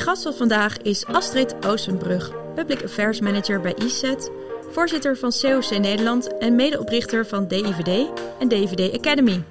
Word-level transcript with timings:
Mijn 0.00 0.12
gast 0.12 0.24
van 0.24 0.34
vandaag 0.34 0.76
is 0.76 1.06
Astrid 1.06 1.54
Oostenbrug, 1.66 2.30
Public 2.54 2.84
Affairs 2.84 3.20
Manager 3.20 3.60
bij 3.60 3.74
ESET, 3.74 4.30
voorzitter 4.70 5.16
van 5.16 5.32
COC 5.40 5.78
Nederland 5.78 6.38
en 6.38 6.54
medeoprichter 6.54 7.26
van 7.26 7.48
DIVD 7.48 8.08
en 8.38 8.48
DIVD 8.48 8.96
Academy. 8.98 9.42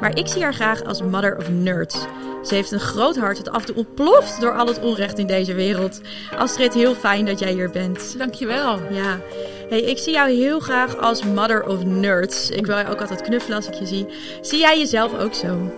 Maar 0.00 0.18
ik 0.18 0.26
zie 0.26 0.42
haar 0.42 0.54
graag 0.54 0.84
als 0.84 1.02
mother 1.02 1.36
of 1.36 1.50
nerds. 1.50 2.06
Ze 2.44 2.54
heeft 2.54 2.72
een 2.72 2.80
groot 2.80 3.16
hart 3.16 3.36
dat 3.36 3.54
af 3.54 3.60
en 3.60 3.66
toe 3.66 3.76
ontploft 3.76 4.40
door 4.40 4.58
al 4.58 4.66
het 4.66 4.80
onrecht 4.80 5.18
in 5.18 5.26
deze 5.26 5.54
wereld. 5.54 6.00
Astrid, 6.36 6.74
heel 6.74 6.94
fijn 6.94 7.24
dat 7.26 7.38
jij 7.38 7.52
hier 7.52 7.70
bent. 7.70 8.18
Dankjewel. 8.18 8.78
Ja. 8.90 9.20
Hey, 9.68 9.80
ik 9.80 9.98
zie 9.98 10.12
jou 10.12 10.30
heel 10.30 10.60
graag 10.60 10.96
als 10.96 11.24
mother 11.24 11.66
of 11.66 11.84
nerds. 11.84 12.50
Ik 12.50 12.66
wil 12.66 12.78
je 12.78 12.88
ook 12.88 13.00
altijd 13.00 13.22
knuffelen 13.22 13.56
als 13.56 13.66
ik 13.66 13.74
je 13.74 13.86
zie. 13.86 14.06
Zie 14.40 14.58
jij 14.58 14.78
jezelf 14.78 15.18
ook 15.18 15.34
zo? 15.34 15.70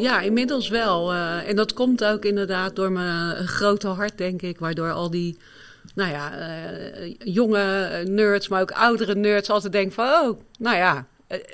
Ja, 0.00 0.20
inmiddels 0.20 0.68
wel. 0.68 1.12
Uh, 1.12 1.48
en 1.48 1.56
dat 1.56 1.72
komt 1.72 2.04
ook 2.04 2.24
inderdaad 2.24 2.76
door 2.76 2.92
mijn 2.92 3.48
grote 3.48 3.88
hart, 3.88 4.18
denk 4.18 4.42
ik. 4.42 4.58
Waardoor 4.58 4.92
al 4.92 5.10
die, 5.10 5.38
nou 5.94 6.10
ja, 6.10 6.32
uh, 6.38 7.14
jonge 7.18 8.02
nerds, 8.06 8.48
maar 8.48 8.60
ook 8.60 8.70
oudere 8.70 9.14
nerds 9.14 9.50
altijd 9.50 9.72
denken 9.72 9.92
van... 9.92 10.06
Oh, 10.06 10.40
nou 10.58 10.76
ja, 10.76 11.06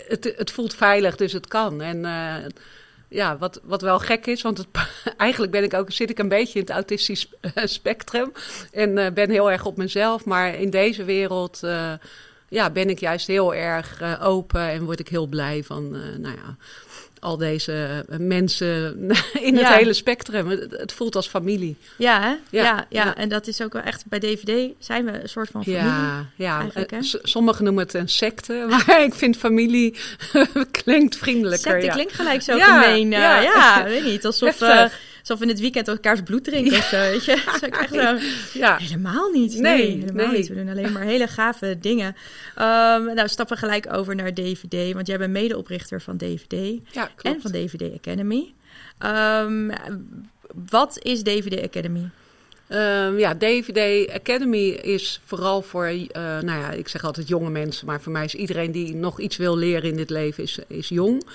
het, 0.08 0.34
het 0.36 0.50
voelt 0.50 0.75
veilig, 0.75 1.16
dus 1.16 1.33
het 1.33 1.48
kan. 1.48 1.83
En 1.83 2.05
ja, 3.08 3.36
wat, 3.38 3.61
wat 3.62 3.83
wel 3.83 3.98
gek 3.98 4.27
is, 4.27 4.42
want 4.42 4.58
het, 4.58 4.66
eigenlijk 5.16 5.53
ben 5.53 5.64
ik 5.64 5.75
ook, 5.75 5.92
zit 5.92 6.10
ik 6.10 6.19
een 6.19 6.28
beetje 6.28 6.58
in 6.58 6.64
het 6.64 6.75
autistisch 6.75 7.28
spectrum. 7.78 8.33
En 8.72 9.14
ben 9.14 9.31
heel 9.31 9.50
erg 9.50 9.64
op 9.64 9.77
mezelf. 9.77 10.25
Maar 10.25 10.55
in 10.55 10.70
deze 10.70 11.05
wereld 11.05 11.60
ja, 12.48 12.70
ben 12.70 12.91
ik 12.91 13.00
juist 13.00 13.27
heel 13.27 13.55
erg 13.55 14.20
open 14.20 14.60
en 14.60 14.84
word 14.84 15.00
ik 15.00 15.08
heel 15.08 15.27
blij 15.27 15.62
van, 15.64 15.91
nou 16.20 16.36
ja 16.36 16.56
al 17.20 17.36
deze 17.36 18.05
mensen 18.19 18.98
in 19.48 19.56
het 19.56 19.67
hele 19.67 19.92
spectrum. 19.92 20.48
Het, 20.48 20.92
voelt 20.92 21.17
als 21.17 21.28
familie. 21.28 21.77
Ja, 21.98 22.20
hè? 22.20 22.28
Ja, 22.28 22.39
ja, 22.50 22.86
ja, 22.89 23.17
en 23.17 23.28
dat 23.28 23.47
is 23.47 23.62
ook 23.62 23.72
wel 23.72 23.83
echt 23.83 24.05
bij 24.06 24.19
DVD 24.19 24.75
zijn 24.78 25.05
we 25.05 25.22
een 25.22 25.28
soort 25.28 25.48
van 25.50 25.64
familie. 25.64 25.84
Ja, 25.84 26.27
ja. 26.37 26.67
Sommigen 27.22 27.64
noemen 27.64 27.84
het 27.84 27.94
een 27.94 28.09
secte, 28.09 28.67
maar 28.70 29.03
ik 29.03 29.14
vind 29.14 29.37
familie 29.37 29.97
klinkt 30.83 31.17
vriendelijker. 31.17 31.70
Secte 31.70 31.89
klinkt 31.89 32.12
gelijk 32.12 32.42
zo 32.42 32.59
gemeen. 32.59 33.12
Uh, 33.12 33.19
ja, 33.19 33.41
ja, 33.41 33.84
weet 33.84 34.05
niet. 34.05 34.25
Alsof 34.25 34.59
alsof 35.30 35.42
in 35.42 35.48
het 35.48 35.60
weekend 35.60 35.88
elkaars 35.88 36.22
bloed 36.22 36.44
drinken 36.44 36.77
of 36.77 36.84
zo. 36.84 36.96
Weet 36.96 37.24
je? 37.24 37.36
Zo 37.60 37.66
echt 37.66 37.94
zo, 37.94 38.19
ja. 38.58 38.77
Helemaal 38.77 39.30
niet. 39.30 39.58
Nee, 39.58 39.98
helemaal 39.98 40.32
niet. 40.32 40.48
We 40.48 40.55
doen 40.55 40.69
alleen 40.69 40.92
maar 40.92 41.02
hele 41.02 41.27
gave 41.28 41.78
dingen. 41.80 42.06
Um, 42.58 43.14
nou, 43.14 43.28
stappen 43.28 43.56
gelijk 43.56 43.92
over 43.92 44.14
naar 44.14 44.34
DVD. 44.34 44.92
Want 44.92 45.06
jij 45.06 45.19
bent 45.19 45.32
medeoprichter 45.32 46.02
van 46.02 46.16
DVD. 46.16 46.80
Ja, 46.91 47.10
en 47.22 47.41
van 47.41 47.50
DVD 47.50 47.82
Academy. 47.94 48.54
Um, 49.04 49.72
wat 50.70 50.98
is 51.02 51.22
DVD 51.22 51.62
Academy? 51.62 52.10
Um, 52.69 53.19
ja, 53.19 53.34
DVD 53.34 54.10
Academy 54.12 54.69
is 54.69 55.20
vooral 55.25 55.62
voor, 55.62 55.88
uh, 55.88 56.06
nou 56.14 56.60
ja, 56.60 56.70
ik 56.70 56.88
zeg 56.88 57.04
altijd 57.04 57.28
jonge 57.28 57.50
mensen, 57.50 57.87
maar 57.87 58.00
voor 58.00 58.12
mij 58.12 58.25
is 58.25 58.34
iedereen 58.34 58.72
die 58.72 58.94
nog 58.94 59.20
iets 59.20 59.37
wil 59.37 59.56
leren 59.56 59.91
in 59.91 59.97
dit 59.97 60.10
leven, 60.10 60.43
is, 60.43 60.58
is 60.66 60.88
jong. 60.88 61.26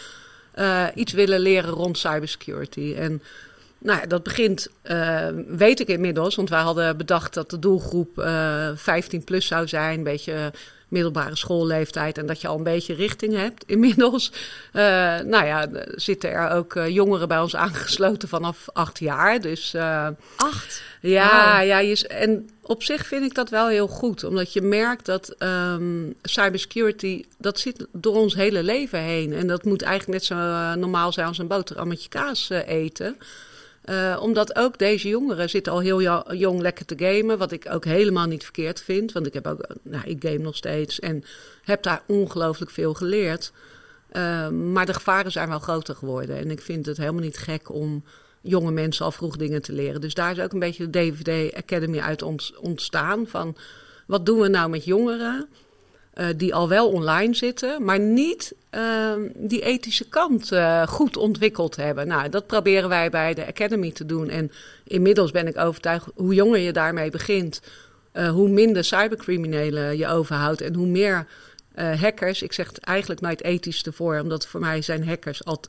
Uh, 0.56 0.88
iets 0.96 1.14
willen 1.14 1.40
leren 1.40 1.70
rond 1.70 1.98
cybersecurity. 1.98 2.94
En 2.98 3.22
nou 3.84 4.00
ja, 4.00 4.06
dat 4.06 4.24
begint, 4.24 4.68
uh, 4.84 5.28
weet 5.48 5.80
ik 5.80 5.88
inmiddels, 5.88 6.36
want 6.36 6.50
wij 6.50 6.62
hadden 6.62 6.98
bedacht 6.98 7.34
dat 7.34 7.50
de 7.50 7.60
doelgroep 7.60 8.18
uh, 8.18 8.68
eh, 8.68 8.78
15 8.78 9.24
plus 9.24 9.48
zou 9.48 9.68
zijn, 9.68 9.98
een 9.98 10.04
beetje 10.04 10.52
middelbare 10.88 11.36
schoolleeftijd 11.36 12.18
en 12.18 12.26
dat 12.26 12.42
je 12.42 12.48
al 12.48 12.58
een 12.58 12.64
beetje 12.64 12.94
richting 12.94 13.36
hebt. 13.36 13.64
Inmiddels, 13.66 14.32
uh, 14.74 14.82
nou 15.20 15.46
ja, 15.46 15.68
zitten 15.96 16.32
er 16.32 16.50
ook 16.50 16.74
jongeren 16.88 17.28
bij 17.28 17.40
ons 17.40 17.56
aangesloten 17.56 18.28
vanaf 18.28 18.66
acht 18.74 19.00
jaar. 19.00 19.42
Dus, 19.42 19.76
acht? 20.36 20.84
Ja, 21.02 21.60
ja 21.60 21.80
je, 21.80 22.08
en 22.08 22.50
op 22.62 22.84
zich 22.84 23.08
vind 23.08 23.24
ik 23.24 23.34
dat 23.34 23.50
wel 23.50 23.68
heel 23.68 23.88
goed, 23.88 24.24
omdat 24.24 24.54
je 24.54 24.62
merkt 24.62 25.06
dat 25.06 25.36
um, 25.40 26.14
cybersecurity, 26.22 27.26
dat 27.38 27.60
zit 27.60 27.86
door 27.92 28.16
ons 28.16 28.36
hele 28.36 28.64
leven 28.64 29.00
heen. 29.00 29.34
En 29.34 29.48
dat 29.48 29.64
moet 29.64 29.82
eigenlijk 29.82 30.20
net 30.20 30.26
zo 30.26 30.36
normaal 30.76 31.12
zijn 31.12 31.28
als 31.28 31.38
een 31.38 31.48
boterhammetje 31.48 32.10
kaas 32.10 32.50
eten. 32.50 33.18
Uh, 33.86 34.18
omdat 34.22 34.56
ook 34.56 34.78
deze 34.78 35.08
jongeren 35.08 35.50
zitten 35.50 35.74
al 35.74 35.80
heel 35.80 36.02
jong 36.36 36.62
lekker 36.62 36.86
te 36.86 36.96
gamen. 36.98 37.38
Wat 37.38 37.52
ik 37.52 37.68
ook 37.72 37.86
helemaal 37.86 38.28
niet 38.28 38.44
verkeerd 38.44 38.82
vind. 38.82 39.12
Want 39.12 39.26
ik 39.26 39.34
heb 39.34 39.48
ook, 39.48 39.68
nou, 39.82 40.04
ik 40.06 40.24
game 40.24 40.38
nog 40.38 40.56
steeds 40.56 41.00
en 41.00 41.24
heb 41.64 41.84
daar 41.84 42.04
ongelooflijk 42.08 42.72
veel 42.72 42.94
geleerd. 42.94 43.52
Uh, 44.12 44.50
maar 44.50 44.86
de 44.86 44.94
gevaren 44.94 45.32
zijn 45.32 45.50
wel 45.50 45.60
groter 45.60 45.96
geworden. 45.96 46.38
En 46.38 46.52
ik 46.52 46.62
vind 46.62 46.86
het 46.86 46.98
helemaal 46.98 47.22
niet 47.22 47.38
gek 47.38 47.70
om 47.70 48.04
jonge 48.42 48.72
mensen 48.72 49.06
al 49.06 49.12
vroeg 49.12 49.38
dingen 49.38 49.62
te 49.62 49.74
leren. 49.74 50.02
Dus 50.02 50.14
daar 50.14 50.32
is 50.32 50.44
ook 50.44 50.54
een 50.54 50.60
beetje 50.60 50.90
de 50.90 51.00
DVD 51.00 51.56
Academy 51.56 52.00
uit 52.00 52.24
ontstaan. 52.56 53.28
Van 53.28 53.56
wat 54.08 54.26
doen 54.26 54.40
we 54.40 54.48
nou 54.48 54.70
met 54.70 54.86
jongeren? 54.86 55.48
Uh, 56.16 56.26
die 56.36 56.56
al 56.56 56.70
wel 56.70 56.90
online 56.90 57.34
zitten, 57.34 57.84
maar 57.84 58.00
niet 58.00 58.54
uh, 58.76 59.14
die 59.36 59.62
ethische 59.62 60.10
kant 60.10 60.52
uh, 60.52 60.88
goed 60.88 61.18
ontwikkeld 61.18 61.76
hebben. 61.76 62.08
Nou, 62.08 62.30
dat 62.30 62.48
proberen 62.48 62.90
wij 62.90 63.10
bij 63.10 63.34
de 63.34 63.48
Academy 63.48 63.92
te 63.92 64.06
doen. 64.06 64.30
En 64.30 64.52
inmiddels 64.84 65.32
ben 65.32 65.48
ik 65.48 65.58
overtuigd, 65.58 66.06
hoe 66.16 66.34
jonger 66.34 66.60
je 66.60 66.72
daarmee 66.72 67.10
begint, 67.10 67.62
hoe 68.14 68.50
minder 68.50 68.84
cybercriminelen 68.84 69.98
je 69.98 70.08
overhoudt 70.08 70.62
en 70.62 70.74
hoe 70.74 70.88
meer 70.88 71.28
hackers. 71.76 72.42
Ik 72.42 72.54
zeg 72.54 72.68
het 72.68 72.80
eigenlijk 72.80 73.22
nooit 73.22 73.44
ethisch 73.44 73.84
ervoor, 73.84 74.20
omdat 74.20 74.48
voor 74.48 74.60
mij 74.60 74.82
zijn 74.82 75.08
hackers 75.08 75.46
al 75.46 75.62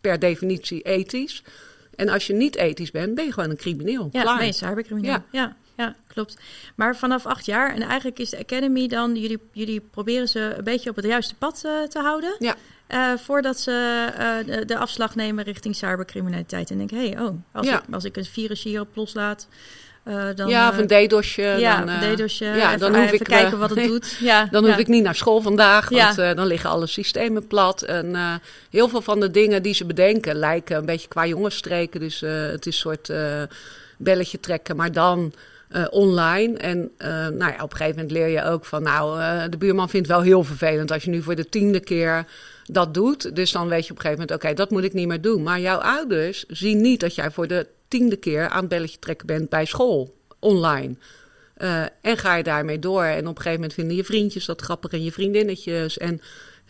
per 0.00 0.18
definitie 0.18 0.82
ethisch. 0.82 1.42
En 1.94 2.08
als 2.08 2.26
je 2.26 2.32
niet 2.32 2.56
ethisch 2.56 2.90
bent, 2.90 3.14
ben 3.14 3.24
je 3.24 3.32
gewoon 3.32 3.50
een 3.50 3.56
crimineel. 3.56 4.08
Ja, 4.12 4.22
Klaar. 4.22 4.38
nee, 4.38 4.52
cybercrimineel. 4.52 5.10
Ja. 5.10 5.24
ja 5.30 5.56
ja, 5.78 5.94
klopt. 6.06 6.38
Maar 6.74 6.96
vanaf 6.96 7.26
acht 7.26 7.46
jaar, 7.46 7.74
en 7.74 7.82
eigenlijk 7.82 8.18
is 8.18 8.30
de 8.30 8.38
Academy 8.38 8.88
dan, 8.88 9.16
jullie, 9.16 9.38
jullie 9.52 9.80
proberen 9.80 10.28
ze 10.28 10.54
een 10.56 10.64
beetje 10.64 10.90
op 10.90 10.96
het 10.96 11.04
juiste 11.04 11.34
pad 11.34 11.62
uh, 11.66 11.82
te 11.82 11.98
houden. 11.98 12.36
Ja. 12.38 12.54
Uh, 12.88 13.18
voordat 13.18 13.60
ze 13.60 14.06
uh, 14.18 14.54
de, 14.56 14.64
de, 14.64 14.78
afslag 14.78 15.14
nemen 15.14 15.44
richting 15.44 15.76
cybercriminaliteit. 15.76 16.70
En 16.70 16.78
denk, 16.78 16.90
hé, 16.90 17.08
hey, 17.08 17.20
oh, 17.20 17.34
als, 17.52 17.66
ja. 17.66 17.78
ik, 17.78 17.94
als 17.94 18.04
ik 18.04 18.16
een 18.16 18.24
virus 18.24 18.62
hierop 18.62 18.88
loslaat. 18.94 19.48
dan, 20.34 20.48
ja, 20.48 20.68
of 20.68 20.78
een 20.78 21.06
D-dosje. 21.06 21.42
Ja, 21.42 21.84
dan, 21.84 22.14
D-dosje. 22.14 22.44
Ja, 22.62 22.76
dan 22.76 22.96
hoef 22.96 23.12
ik 23.12 23.24
kijken 23.24 23.58
wat 23.58 23.70
het 23.70 23.84
doet. 23.84 24.16
Ja, 24.20 24.48
dan 24.50 24.66
hoef 24.66 24.78
ik 24.78 24.88
niet 24.88 25.02
naar 25.02 25.14
school 25.14 25.40
vandaag, 25.40 25.88
want 25.88 26.16
dan 26.16 26.46
liggen 26.46 26.70
alle 26.70 26.86
systemen 26.86 27.46
plat. 27.46 27.82
En 27.82 28.40
heel 28.70 28.88
veel 28.88 29.02
van 29.02 29.20
de 29.20 29.30
dingen 29.30 29.62
die 29.62 29.74
ze 29.74 29.84
bedenken 29.84 30.34
lijken 30.34 30.76
een 30.76 30.86
beetje 30.86 31.08
qua 31.08 31.26
jongensstreken. 31.26 32.00
Dus 32.00 32.20
het 32.20 32.66
is 32.66 32.74
een 32.74 32.80
soort 32.98 33.10
belletje 33.98 34.40
trekken, 34.40 34.76
maar 34.76 34.92
dan 34.92 35.32
uh, 35.70 35.86
online. 35.90 36.56
En 36.56 36.90
uh, 36.98 37.08
nou 37.08 37.52
ja, 37.52 37.62
op 37.62 37.70
een 37.70 37.76
gegeven 37.76 38.00
moment 38.00 38.10
leer 38.10 38.28
je 38.28 38.44
ook 38.44 38.64
van, 38.64 38.82
nou, 38.82 39.20
uh, 39.20 39.42
de 39.50 39.56
buurman 39.56 39.88
vindt 39.88 40.08
het 40.08 40.16
wel 40.16 40.26
heel 40.26 40.44
vervelend 40.44 40.90
als 40.90 41.04
je 41.04 41.10
nu 41.10 41.22
voor 41.22 41.34
de 41.34 41.48
tiende 41.48 41.80
keer 41.80 42.26
dat 42.66 42.94
doet. 42.94 43.36
Dus 43.36 43.52
dan 43.52 43.68
weet 43.68 43.86
je 43.86 43.90
op 43.90 43.96
een 43.96 44.02
gegeven 44.02 44.22
moment, 44.22 44.44
oké, 44.44 44.54
dat 44.54 44.70
moet 44.70 44.84
ik 44.84 44.92
niet 44.92 45.06
meer 45.06 45.20
doen. 45.20 45.42
Maar 45.42 45.60
jouw 45.60 45.78
ouders 45.78 46.44
zien 46.48 46.80
niet 46.80 47.00
dat 47.00 47.14
jij 47.14 47.30
voor 47.30 47.46
de 47.46 47.66
tiende 47.88 48.16
keer 48.16 48.48
aan 48.48 48.60
het 48.60 48.68
belletje 48.68 48.98
trekken 48.98 49.26
bent 49.26 49.48
bij 49.48 49.64
school, 49.64 50.14
online. 50.38 50.94
en 52.00 52.16
ga 52.16 52.34
je 52.34 52.42
daarmee 52.42 52.78
door. 52.78 53.04
En 53.04 53.18
op 53.18 53.36
een 53.36 53.36
gegeven 53.36 53.52
moment 53.52 53.74
vinden 53.74 53.96
je 53.96 54.04
vriendjes 54.04 54.44
dat 54.44 54.60
grappig 54.60 54.92
en 54.92 55.04
je 55.04 55.12
vriendinnetjes. 55.12 55.98
En 55.98 56.20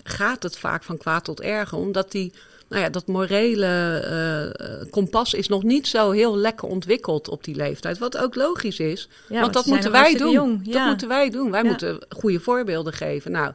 gaat 0.02 0.42
het 0.42 0.58
vaak 0.58 0.82
van 0.82 0.98
kwaad 0.98 1.24
tot 1.24 1.40
erger, 1.40 1.78
omdat 1.78 2.12
die 2.12 2.32
nou 2.68 2.82
ja, 2.82 2.88
dat 2.88 3.06
morele 3.06 4.52
uh, 4.60 4.90
kompas 4.90 5.34
is 5.34 5.48
nog 5.48 5.62
niet 5.62 5.86
zo 5.86 6.10
heel 6.10 6.36
lekker 6.36 6.68
ontwikkeld 6.68 7.28
op 7.28 7.44
die 7.44 7.54
leeftijd. 7.54 7.98
Wat 7.98 8.16
ook 8.16 8.34
logisch 8.34 8.78
is. 8.78 9.08
Ja, 9.28 9.40
want 9.40 9.52
dat 9.52 9.66
moeten 9.66 9.90
wij 9.90 10.14
doen. 10.14 10.32
Jong, 10.32 10.60
ja. 10.62 10.72
Dat 10.72 10.86
moeten 10.86 11.08
wij 11.08 11.30
doen. 11.30 11.50
Wij 11.50 11.64
moeten 11.64 11.98
goede 12.08 12.40
voorbeelden 12.40 12.92
geven. 12.92 13.30
Nou, 13.30 13.52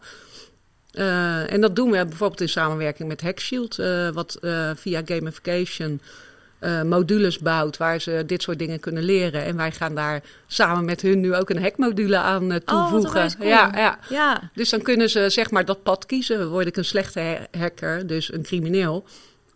uh, 0.93 1.51
en 1.51 1.61
dat 1.61 1.75
doen 1.75 1.91
we 1.91 2.05
bijvoorbeeld 2.05 2.41
in 2.41 2.49
samenwerking 2.49 3.07
met 3.07 3.21
Hackshield, 3.21 3.79
uh, 3.79 4.09
wat 4.09 4.37
via 4.75 5.01
gamification 5.05 6.01
uh, 6.63 6.81
modules 6.81 7.39
bouwt 7.39 7.77
waar 7.77 8.01
ze 8.01 8.23
dit 8.25 8.41
soort 8.41 8.59
dingen 8.59 8.79
kunnen 8.79 9.03
leren. 9.03 9.43
En 9.43 9.55
wij 9.55 9.71
gaan 9.71 9.95
daar 9.95 10.23
samen 10.47 10.85
met 10.85 11.01
hun 11.01 11.19
nu 11.19 11.35
ook 11.35 11.49
een 11.49 11.61
hackmodule 11.61 12.17
aan 12.17 12.51
uh, 12.51 12.55
toevoegen. 12.57 13.25
Oh, 13.25 13.47
ja, 13.47 13.71
ja, 13.75 13.99
ja. 14.09 14.51
Dus 14.53 14.69
dan 14.69 14.81
kunnen 14.81 15.09
ze 15.09 15.29
zeg 15.29 15.51
maar 15.51 15.65
dat 15.65 15.83
pad 15.83 16.05
kiezen. 16.05 16.49
Word 16.49 16.67
ik 16.67 16.77
een 16.77 16.85
slechte 16.85 17.47
hacker, 17.57 18.07
dus 18.07 18.33
een 18.33 18.43
crimineel, 18.43 19.05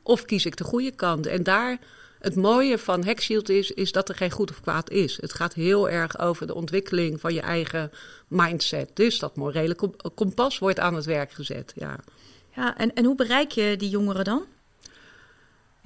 of 0.03 0.25
kies 0.25 0.45
ik 0.45 0.57
de 0.57 0.63
goede 0.63 0.91
kant? 0.91 1.25
En 1.25 1.43
daar 1.43 1.77
het 2.19 2.35
mooie 2.35 2.77
van 2.77 3.05
Hackshield 3.05 3.49
is, 3.49 3.71
is 3.71 3.91
dat 3.91 4.09
er 4.09 4.15
geen 4.15 4.31
goed 4.31 4.49
of 4.49 4.61
kwaad 4.61 4.89
is. 4.89 5.17
Het 5.21 5.33
gaat 5.33 5.53
heel 5.53 5.89
erg 5.89 6.19
over 6.19 6.47
de 6.47 6.55
ontwikkeling 6.55 7.19
van 7.19 7.33
je 7.33 7.41
eigen 7.41 7.91
mindset. 8.27 8.89
Dus 8.93 9.19
dat 9.19 9.35
morele 9.35 9.75
kompas 10.15 10.59
wordt 10.59 10.79
aan 10.79 10.95
het 10.95 11.05
werk 11.05 11.31
gezet. 11.31 11.73
Ja, 11.75 11.95
ja 12.55 12.77
en, 12.77 12.93
en 12.93 13.05
hoe 13.05 13.15
bereik 13.15 13.51
je 13.51 13.77
die 13.77 13.89
jongeren 13.89 14.23
dan? 14.23 14.45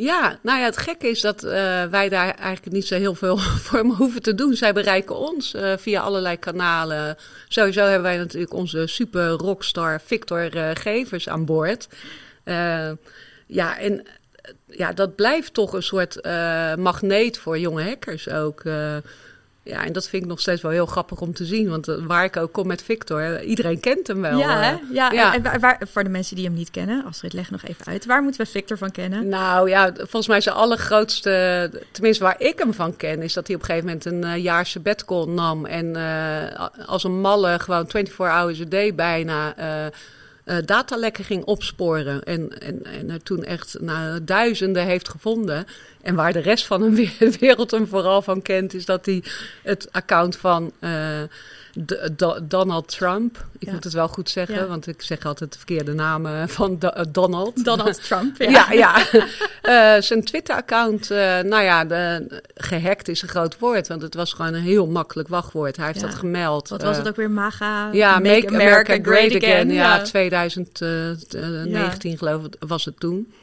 Ja, 0.02 0.40
nou 0.42 0.60
ja, 0.60 0.66
het 0.66 0.78
gekke 0.78 1.08
is 1.08 1.22
dat 1.22 1.44
uh, 1.44 1.52
wij 1.84 2.10
daar 2.10 2.36
eigenlijk 2.36 2.76
niet 2.76 2.86
zo 2.86 2.96
heel 2.96 3.16
veel 3.16 3.38
voor 3.66 3.80
hoeven 3.80 4.22
te 4.22 4.36
doen. 4.36 4.56
Zij 4.56 4.74
bereiken 4.74 5.18
ons 5.18 5.54
uh, 5.54 5.74
via 5.78 6.02
allerlei 6.02 6.38
kanalen. 6.38 7.18
Sowieso 7.48 7.82
hebben 7.82 8.02
wij 8.02 8.18
natuurlijk 8.18 8.54
onze 8.54 8.88
super 8.88 9.28
rockstar 9.28 10.02
Victor 10.06 10.56
uh, 10.56 10.70
Gevers 10.74 11.30
aan 11.30 11.46
boord. 11.46 11.88
ja, 13.48 13.78
en 13.80 14.08
ja, 14.68 14.94
dat 14.94 15.16
blijft 15.16 15.54
toch 15.54 15.74
een 15.74 15.84
soort 15.84 16.26
magneet 16.78 17.38
voor 17.38 17.60
jonge 17.60 17.84
hackers 17.84 18.30
ook. 18.30 18.64
Ja, 19.64 19.86
en 19.86 19.94
dat 19.94 20.08
vind 20.08 20.24
ik 20.24 20.30
nog 20.30 20.40
steeds 20.40 20.62
wel 20.62 20.72
heel 20.72 20.86
grappig 20.86 21.22
om 21.22 21.34
te 21.34 21.46
zien. 21.46 21.70
Want 21.70 21.88
eh, 21.88 21.96
waar 22.06 22.24
ik 22.24 22.38
ook 22.38 22.52
kom 22.52 22.68
met 22.68 22.84
Victor, 22.84 23.44
iedereen 23.44 23.80
kent 23.80 24.08
hem 24.08 24.22
wel. 24.22 24.40
Ja, 24.40 24.62
hè? 24.62 24.78
ja, 24.92 25.12
ja. 25.12 25.34
En 25.34 25.60
waar, 25.60 25.82
voor 25.92 26.04
de 26.04 26.10
mensen 26.10 26.36
die 26.36 26.46
hem 26.46 26.54
niet 26.54 26.72
kennen, 26.72 27.06
Astrid, 27.06 27.34
leg 27.34 27.52
nog 27.52 27.64
even 27.64 27.86
uit. 27.86 28.06
Waar 28.06 28.24
moeten 28.24 28.42
we 28.42 28.52
Victor 28.52 28.78
van 28.78 28.92
kennen? 28.92 29.28
Nou 29.28 29.70
ja, 29.70 29.94
volgens 29.96 30.28
mij 30.28 30.42
zijn 30.42 30.56
allergrootste, 30.56 31.70
tenminste 31.92 32.24
waar 32.24 32.42
ik 32.42 32.60
hem 32.60 32.74
van 32.74 32.96
ken, 32.96 33.22
is 33.22 33.34
dat 33.34 33.48
hij 33.48 33.56
op 33.56 33.62
een 33.62 33.68
gegeven 33.68 33.88
moment 33.88 34.06
een 34.06 34.38
uh, 34.38 34.44
jaar 34.44 34.66
sabbatical 34.66 35.30
nam. 35.30 35.66
En 35.66 35.86
uh, 35.86 36.88
als 36.88 37.04
een 37.04 37.20
malle 37.22 37.60
gewoon 37.60 37.90
24 37.90 38.18
hours 38.18 38.62
a 38.62 38.66
day 38.66 38.96
bijna 38.96 39.58
uh, 39.60 39.92
datalekken 40.66 41.24
ging 41.24 41.44
opsporen. 41.44 42.24
En, 42.24 42.60
en, 42.60 42.84
en 42.84 43.10
er 43.10 43.24
toen 43.24 43.44
echt 43.44 43.78
nou, 43.80 44.24
duizenden 44.24 44.86
heeft 44.86 45.10
gevonden. 45.10 45.66
En 46.02 46.16
waar 46.16 46.34
de 46.34 46.40
rest 46.40 46.66
van 46.66 46.96
de 46.96 47.36
wereld 47.40 47.72
hem 47.72 47.88
vooral 47.88 48.22
van 48.22 48.42
kent, 48.42 48.74
is 48.74 48.86
dat 48.86 49.06
hij 49.06 49.24
het 49.64 49.88
account 49.92 50.38
van. 50.38 50.72
Uh, 50.80 51.22
Donald 52.44 52.88
Trump. 52.88 53.46
Ik 53.60 53.72
moet 53.72 53.84
het 53.84 53.94
wel 53.94 54.08
goed 54.08 54.30
zeggen, 54.30 54.68
want 54.68 54.88
ik 54.88 55.02
zeg 55.02 55.26
altijd 55.26 55.52
de 55.52 55.58
verkeerde 55.58 55.94
namen 55.94 56.50
van 56.50 56.80
Donald. 57.12 57.66
Donald 57.66 58.04
Trump, 58.08 58.38
ja. 58.38 58.72
ja, 58.72 58.74
ja. 58.74 59.06
uh, 59.96 60.02
zijn 60.08 60.24
Twitter-account, 60.24 61.12
uh, 61.12 61.18
nou 61.40 61.64
ja, 61.64 61.86
de, 61.86 62.28
gehackt 62.56 63.08
is 63.08 63.22
een 63.22 63.28
groot 63.28 63.60
woord, 63.60 63.88
want 63.88 64.02
het 64.02 64.14
was 64.14 64.34
gewoon 64.34 64.54
een 64.54 64.62
heel 64.62 64.88
makkelijk 64.88 65.30
wachtwoord. 65.30 65.78
Hij 65.78 65.86
heeft 65.86 66.02
dat 66.02 66.16
gemeld. 66.16 66.70
Wat 66.70 66.82
was 66.82 66.98
het 66.98 67.08
ook 67.08 67.16
weer, 67.16 67.32
MAGA? 67.32 67.90
Ja, 67.92 68.20
Make, 68.20 68.48
America, 68.48 68.98
Great, 69.02 69.36
Again. 69.36 69.72
Ja, 69.72 70.02
2019 70.02 72.18
geloof 72.18 72.46
ik 72.46 72.56
was 72.60 72.86
het 72.86 73.00
toen. 73.00 73.34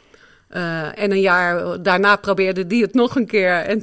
en 0.95 1.11
een 1.11 1.21
jaar 1.21 1.83
daarna 1.83 2.17
probeerde 2.17 2.67
die 2.67 2.83
het 2.83 2.95
nog 2.95 3.17
een 3.17 3.27
keer. 3.27 3.55
En 3.55 3.83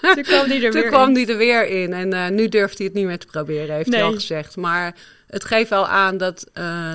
toen 0.14 0.22
kwam 0.22 0.48
die 0.48 0.64
er, 0.66 0.72
weer, 0.72 0.88
kwam 0.88 1.08
in. 1.08 1.14
Die 1.14 1.26
er 1.26 1.36
weer 1.36 1.66
in. 1.66 1.92
En 1.92 2.14
uh, 2.14 2.28
nu 2.28 2.48
durft 2.48 2.78
hij 2.78 2.86
het 2.86 2.96
niet 2.96 3.06
meer 3.06 3.18
te 3.18 3.26
proberen, 3.26 3.74
heeft 3.74 3.92
hij 3.92 4.02
al 4.02 4.12
gezegd. 4.12 4.56
Maar 4.56 4.94
het 5.26 5.44
geeft 5.44 5.70
wel 5.70 5.86
aan 5.86 6.16
dat 6.16 6.46
uh, 6.54 6.94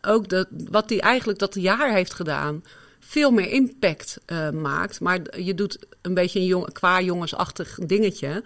ook 0.00 0.28
dat, 0.28 0.46
wat 0.50 0.88
hij 0.90 1.00
eigenlijk 1.00 1.38
dat 1.38 1.54
jaar 1.54 1.92
heeft 1.92 2.14
gedaan 2.14 2.62
veel 3.08 3.30
meer 3.30 3.50
impact 3.50 4.18
uh, 4.26 4.50
maakt. 4.50 5.00
Maar 5.00 5.40
je 5.40 5.54
doet 5.54 5.78
een 6.02 6.14
beetje 6.14 6.38
een 6.38 6.46
jong, 6.46 6.72
qua 6.72 7.00
jongensachtig 7.00 7.78
dingetje. 7.86 8.42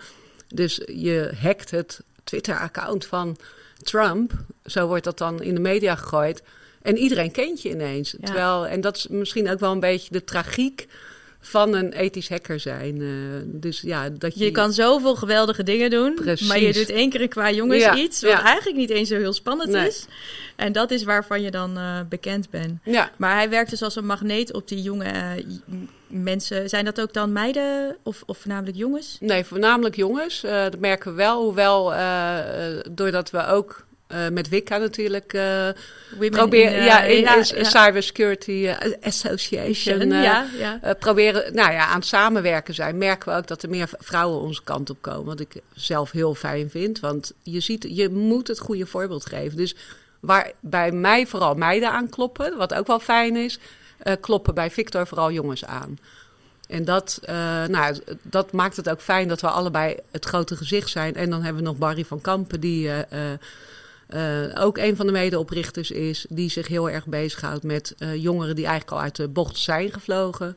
Dus 0.49 0.81
je 0.87 1.32
hackt 1.41 1.70
het 1.70 2.00
Twitter-account 2.25 3.06
van 3.06 3.37
Trump. 3.82 4.32
Zo 4.65 4.87
wordt 4.87 5.05
dat 5.05 5.19
dan 5.19 5.43
in 5.43 5.55
de 5.55 5.61
media 5.61 5.97
gegooid. 5.97 6.43
En 6.82 6.97
iedereen 6.97 7.31
kent 7.31 7.62
je 7.62 7.70
ineens. 7.70 8.15
Terwijl, 8.20 8.67
en 8.67 8.81
dat 8.81 8.97
is 8.97 9.06
misschien 9.06 9.50
ook 9.50 9.58
wel 9.58 9.73
een 9.73 9.81
beetje 9.81 10.12
de 10.12 10.25
tragiek 10.25 10.87
van 11.44 11.75
een 11.75 11.93
ethisch 11.93 12.29
hacker 12.29 12.61
zijn. 12.61 13.00
Uh, 13.00 13.11
dus 13.44 13.81
ja, 13.81 14.09
dat 14.09 14.39
je... 14.39 14.44
je 14.44 14.50
kan 14.50 14.73
zoveel 14.73 15.15
geweldige 15.15 15.62
dingen 15.62 15.91
doen, 15.91 16.15
Precies. 16.15 16.49
maar 16.49 16.61
je 16.61 16.73
doet 16.73 16.91
één 16.91 17.11
keer 17.11 17.29
qua 17.29 17.50
jongens 17.50 17.94
iets 17.94 18.23
wat 18.23 18.41
eigenlijk 18.41 18.77
niet 18.77 18.91
eens 18.91 19.09
zo 19.09 19.17
heel 19.17 19.33
spannend 19.33 19.75
is. 19.75 20.06
En 20.56 20.73
dat 20.73 20.91
is 20.91 21.05
waarvan 21.05 21.43
je 21.43 21.50
dan 21.50 21.79
uh, 21.79 22.00
bekend 22.09 22.50
bent. 22.50 22.79
Ja. 22.85 23.11
Maar 23.17 23.35
hij 23.35 23.49
werkt 23.49 23.71
dus 23.71 23.83
als 23.83 23.97
een 23.97 24.06
magneet 24.06 24.53
op 24.53 24.69
die 24.69 24.83
jonge 24.83 25.05
uh, 25.05 25.44
mensen. 26.06 26.69
Zijn 26.69 26.85
dat 26.85 27.00
ook 27.00 27.12
dan 27.12 27.33
meiden 27.33 27.97
of, 28.03 28.23
of 28.27 28.39
voornamelijk 28.39 28.77
jongens? 28.77 29.17
Nee, 29.21 29.44
voornamelijk 29.44 29.97
jongens. 29.97 30.41
dat 30.41 30.79
merken 30.79 31.11
we 31.11 31.17
wel. 31.17 31.43
Hoewel, 31.43 31.93
doordat 32.91 33.31
we 33.31 33.47
ook 33.47 33.85
uh, 34.14 34.29
met 34.29 34.49
Wicca 34.49 34.76
natuurlijk. 34.76 35.32
Uh, 35.32 35.69
probeer, 36.31 36.73
in, 36.73 36.85
ja, 36.85 37.03
in, 37.03 37.20
ja, 37.20 37.37
in 37.37 37.44
ja. 37.55 37.64
Cybersecurity 37.64 38.70
Association. 39.03 40.09
ja, 40.11 40.47
ja. 40.59 40.94
proberen 40.99 41.55
nou 41.55 41.73
ja, 41.73 41.87
aan 41.87 41.99
het 41.99 42.06
samenwerken 42.06 42.75
zijn. 42.75 42.99
Merken 42.99 43.32
we 43.32 43.38
ook 43.38 43.47
dat 43.47 43.62
er 43.62 43.69
meer 43.69 43.88
vrouwen 43.99 44.41
onze 44.41 44.62
kant 44.62 44.91
op 44.91 44.99
komen. 45.00 45.25
Wat 45.25 45.41
ik 45.41 45.55
zelf 45.75 46.11
heel 46.11 46.35
fijn 46.35 46.70
vind. 46.70 47.00
Want 47.00 47.32
je 47.43 47.61
ziet, 47.61 47.87
je 47.88 48.09
moet 48.09 48.49
het 48.49 48.59
goede 48.59 48.87
voorbeeld 48.87 49.26
geven. 49.26 49.56
Dus 49.56 49.75
waar 50.20 50.53
bij 50.61 50.93
mij 50.93 51.26
vooral 51.26 51.55
meiden 51.55 51.91
aankloppen, 51.91 52.56
wat 52.56 52.75
ook 52.75 52.87
wel 52.87 53.00
fijn 53.00 53.37
is, 53.37 53.58
kloppen 54.20 54.55
bij 54.55 54.70
Victor 54.70 55.06
vooral 55.06 55.31
jongens 55.31 55.65
aan. 55.65 55.99
En 56.73 56.85
dat, 56.85 57.20
uh, 57.29 57.65
nou, 57.65 57.97
dat 58.23 58.53
maakt 58.53 58.76
het 58.76 58.88
ook 58.88 59.00
fijn 59.00 59.29
dat 59.29 59.41
we 59.41 59.49
allebei 59.49 59.97
het 60.11 60.25
grote 60.25 60.56
gezicht 60.56 60.88
zijn. 60.88 61.15
En 61.15 61.31
dan 61.31 61.43
hebben 61.43 61.62
we 61.62 61.69
nog 61.69 61.79
Barry 61.79 62.05
van 62.05 62.20
Kampen, 62.20 62.61
die 62.61 62.87
uh, 62.87 62.99
uh, 64.14 64.64
ook 64.64 64.79
een 64.79 64.97
van 64.97 65.06
de 65.06 65.12
medeoprichters 65.12 65.91
is, 65.91 66.26
die 66.29 66.50
zich 66.50 66.69
heel 66.69 66.91
erg 66.91 67.06
bezighoudt 67.06 67.62
met 67.62 67.94
uh, 67.99 68.14
jongeren 68.23 68.56
die 68.56 68.67
eigenlijk 68.67 68.97
al 68.97 69.03
uit 69.03 69.17
de 69.17 69.29
bocht 69.29 69.56
zijn 69.56 69.93
gevlogen. 69.93 70.56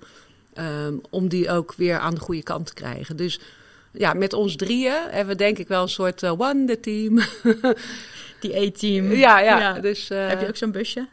Um, 0.88 1.02
om 1.10 1.28
die 1.28 1.50
ook 1.50 1.74
weer 1.78 2.00
aan 2.00 2.14
de 2.14 2.20
goede 2.20 2.44
kant 2.44 2.66
te 2.66 2.74
krijgen. 2.74 3.16
Dus 3.16 3.40
ja, 3.92 4.14
met 4.14 4.34
ons 4.34 4.56
drieën 4.56 5.02
hebben 5.10 5.38
we 5.38 5.44
denk 5.44 5.58
ik 5.58 5.68
wel 5.68 5.82
een 5.82 5.90
soort 5.90 6.24
uh, 6.24 6.32
wonder 6.32 6.80
team. 6.80 7.20
Die 8.40 8.68
A-team. 8.68 9.12
Ja, 9.12 9.40
ja, 9.40 9.60
ja. 9.60 9.74
Dus, 9.74 10.08
Heb 10.08 10.42
je 10.42 10.48
ook 10.48 10.56
zo'n 10.56 10.72
busje? 10.72 11.08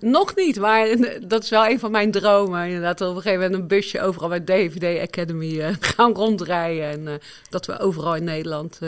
Nog 0.00 0.34
niet, 0.34 0.58
maar 0.58 0.88
dat 1.22 1.42
is 1.42 1.50
wel 1.50 1.66
een 1.66 1.78
van 1.78 1.90
mijn 1.90 2.10
dromen. 2.10 2.66
Inderdaad, 2.66 3.00
op 3.00 3.16
een 3.16 3.22
gegeven 3.22 3.40
moment 3.40 3.60
een 3.60 3.66
busje 3.66 4.00
overal 4.00 4.28
bij 4.28 4.44
DVD 4.44 5.00
Academy 5.00 5.76
gaan 5.80 6.12
rondrijden. 6.12 7.08
En 7.08 7.20
dat 7.50 7.66
we 7.66 7.78
overal 7.78 8.14
in 8.16 8.24
Nederland 8.24 8.78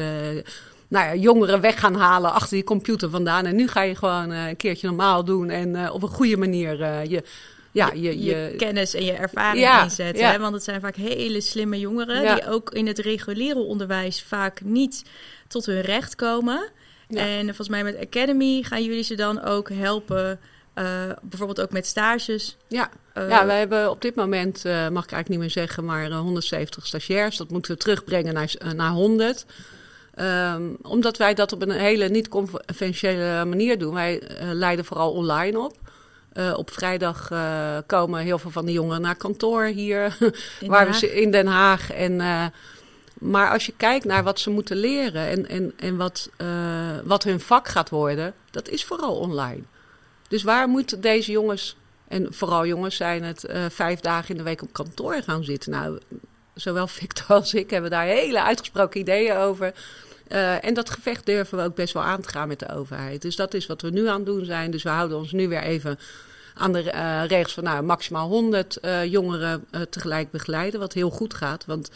nou 0.93 1.07
ja, 1.07 1.15
jongeren 1.15 1.61
weg 1.61 1.81
gaan 1.81 1.95
halen 1.95 2.33
achter 2.33 2.57
die 2.57 2.65
computer 2.65 3.11
vandaan. 3.11 3.47
En 3.47 3.57
nu 3.57 3.69
ga 3.69 3.83
je 3.83 3.95
gewoon 3.95 4.33
uh, 4.33 4.49
een 4.49 4.57
keertje 4.57 4.87
normaal 4.87 5.25
doen 5.25 5.51
en 5.51 5.69
uh, 5.69 5.95
op 5.95 6.03
een 6.03 6.09
goede 6.09 6.37
manier 6.37 6.81
uh, 6.81 7.05
je, 7.05 7.23
ja, 7.71 7.91
je, 7.95 8.01
je, 8.01 8.25
je, 8.25 8.55
kennis 8.57 8.95
en 8.95 9.05
je 9.05 9.13
ervaring 9.13 9.65
ja, 9.65 9.83
inzetten. 9.83 10.25
Ja. 10.25 10.31
Hè? 10.31 10.39
Want 10.39 10.55
het 10.55 10.63
zijn 10.63 10.81
vaak 10.81 10.97
hele 10.97 11.41
slimme 11.41 11.79
jongeren 11.79 12.23
ja. 12.23 12.35
die 12.35 12.49
ook 12.49 12.71
in 12.71 12.87
het 12.87 12.99
reguliere 12.99 13.59
onderwijs 13.59 14.23
vaak 14.23 14.61
niet 14.65 15.05
tot 15.49 15.67
hun 15.67 15.81
recht 15.81 16.15
komen. 16.15 16.71
En 17.09 17.45
volgens 17.45 17.69
mij 17.69 17.85
met 17.85 17.99
Academy 18.01 18.63
gaan 18.63 18.85
jullie 18.85 19.03
ze 19.03 19.15
dan 19.15 19.43
ook 19.43 19.69
helpen. 19.69 20.41
bijvoorbeeld 21.23 21.61
ook 21.61 21.73
met 21.73 21.87
stages. 21.87 22.57
Ja, 22.69 22.91
ja 23.15 23.47
wij 23.47 23.59
hebben 23.59 23.91
op 23.91 24.03
dit 24.03 24.15
moment, 24.15 24.65
mag 24.65 25.05
ik 25.05 25.13
eigenlijk 25.13 25.29
niet 25.29 25.39
meer 25.39 25.51
zeggen, 25.51 25.85
maar 25.85 26.11
170 26.11 26.87
stagiairs. 26.87 27.37
Dat 27.37 27.51
moeten 27.51 27.73
we 27.73 27.79
terugbrengen 27.79 28.35
naar, 28.35 28.55
naar 28.75 28.91
100. 28.91 29.47
Um, 30.21 30.77
omdat 30.83 31.17
wij 31.17 31.35
dat 31.35 31.53
op 31.53 31.63
een 31.63 31.71
hele 31.71 32.09
niet 32.09 32.29
conventionele 32.29 33.45
manier 33.45 33.79
doen. 33.79 33.95
Wij 33.95 34.23
uh, 34.23 34.53
leiden 34.53 34.85
vooral 34.85 35.13
online 35.13 35.59
op. 35.59 35.77
Uh, 36.35 36.55
op 36.57 36.71
vrijdag 36.71 37.31
uh, 37.31 37.77
komen 37.87 38.21
heel 38.21 38.39
veel 38.39 38.51
van 38.51 38.67
de 38.67 38.73
jongeren 38.73 39.01
naar 39.01 39.17
kantoor 39.17 39.65
hier, 39.65 40.17
in 40.61 40.69
waar 40.69 40.87
we 40.87 40.95
ze 40.95 41.21
in 41.21 41.31
Den 41.31 41.47
Haag. 41.47 41.93
En, 41.93 42.17
maar 43.19 43.51
als 43.51 43.67
je 43.67 43.73
kijkt 43.77 44.05
naar 44.05 44.23
wat 44.23 44.41
ze 44.41 44.51
moeten 44.51 44.77
leren 44.77 45.27
en, 45.27 45.49
en, 45.49 45.73
en 45.77 45.97
wat, 45.97 46.31
wat 47.05 47.25
hun 47.25 47.41
vak 47.41 47.69
gaat 47.69 47.91
worden, 47.91 48.35
dat 48.51 48.69
is 48.69 48.85
vooral 48.85 49.17
online. 49.17 49.63
Dus 50.29 50.43
waar 50.43 50.69
moeten 50.69 51.01
deze 51.01 51.33
jongens, 51.33 51.77
en 52.09 52.35
vooral 52.35 52.67
jongens 52.67 52.97
zijn 52.97 53.23
het, 53.23 53.45
vijf 53.69 54.01
dagen 54.01 54.31
in 54.31 54.37
de 54.37 54.43
week 54.43 54.63
op 54.63 54.73
kantoor 54.73 55.23
gaan 55.23 55.45
zitten? 55.45 55.71
Nou, 55.71 55.99
zowel 56.55 56.87
Victor 56.87 57.27
als 57.37 57.55
ik 57.55 57.71
hebben 57.71 57.91
daar 57.91 58.05
hele 58.05 58.43
uitgesproken 58.43 59.01
ideeën 59.01 59.37
over. 59.37 59.73
Uh, 60.29 60.65
en 60.65 60.75
dat 60.75 60.91
gevecht 60.91 61.27
durven 61.27 61.59
we 61.59 61.65
ook 61.65 61.75
best 61.75 61.95
wel 61.95 62.03
aan 62.03 62.21
te 62.21 62.29
gaan 62.29 62.49
met 62.49 62.59
de 62.59 62.69
overheid. 62.69 63.23
Dus 63.23 63.37
dat 63.37 63.55
is 63.55 63.67
wat 63.67 63.83
we 63.83 63.91
nu 63.91 64.09
aan 64.09 64.17
het 64.17 64.27
doen 64.27 64.45
zijn. 64.45 64.71
Dus 64.71 64.83
we 64.83 64.89
houden 64.89 65.17
ons 65.19 65.33
nu 65.33 65.49
weer 65.49 65.63
even 65.63 65.99
aan 66.55 66.73
de 66.73 66.83
uh, 66.83 67.23
regels 67.27 67.53
van 67.53 67.65
nou, 67.65 67.83
maximaal 67.83 68.29
100 68.29 68.79
uh, 68.83 69.03
eh, 69.03 69.11
jongeren 69.11 69.65
tegelijk 69.91 70.31
begeleiden. 70.31 70.81
Wat 70.81 70.93
heel 70.93 71.11
goed 71.11 71.35
gaat. 71.35 71.65
Want 71.65 71.91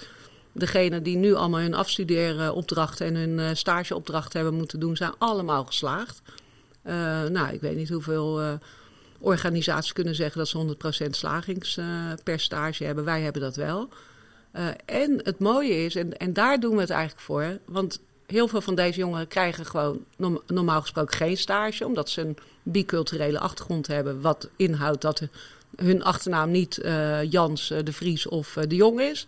degenen 0.52 1.02
die 1.02 1.16
nu 1.16 1.34
allemaal 1.34 1.60
hun 1.60 1.74
afstuderen 1.74 2.54
opdrachten 2.54 3.06
en 3.06 3.14
hun 3.14 3.56
stageopdrachten 3.56 4.40
hebben 4.40 4.58
moeten 4.58 4.80
doen, 4.80 4.96
zijn 4.96 5.14
allemaal 5.18 5.64
geslaagd. 5.64 6.22
nou, 7.30 7.48
ik 7.52 7.60
weet 7.60 7.76
niet 7.76 7.88
hoeveel 7.88 8.58
organisaties 9.18 9.92
kunnen 9.92 10.14
zeggen 10.14 10.38
dat 10.38 10.48
ze 10.48 10.76
100% 11.06 11.10
slagingspercentage 11.10 12.84
hebben. 12.84 13.04
Wij 13.04 13.20
hebben 13.20 13.42
dat 13.42 13.56
wel. 13.56 13.88
Uh, 14.56 14.68
en 14.84 15.20
het 15.22 15.38
mooie 15.38 15.84
is, 15.84 15.94
en, 15.94 16.16
en 16.16 16.32
daar 16.32 16.60
doen 16.60 16.74
we 16.74 16.80
het 16.80 16.90
eigenlijk 16.90 17.20
voor, 17.20 17.58
want 17.64 18.00
heel 18.26 18.48
veel 18.48 18.60
van 18.60 18.74
deze 18.74 18.98
jongeren 18.98 19.28
krijgen 19.28 19.66
gewoon 19.66 20.04
normaal 20.46 20.80
gesproken 20.80 21.16
geen 21.16 21.36
stage, 21.36 21.86
omdat 21.86 22.10
ze 22.10 22.20
een 22.20 22.36
biculturele 22.62 23.38
achtergrond 23.38 23.86
hebben, 23.86 24.20
wat 24.20 24.48
inhoudt 24.56 25.02
dat 25.02 25.22
hun 25.76 26.04
achternaam 26.04 26.50
niet 26.50 26.78
uh, 26.82 27.30
Jans, 27.30 27.68
de 27.68 27.92
Vries 27.92 28.26
of 28.26 28.56
de 28.68 28.76
Jong 28.76 29.00
is. 29.00 29.26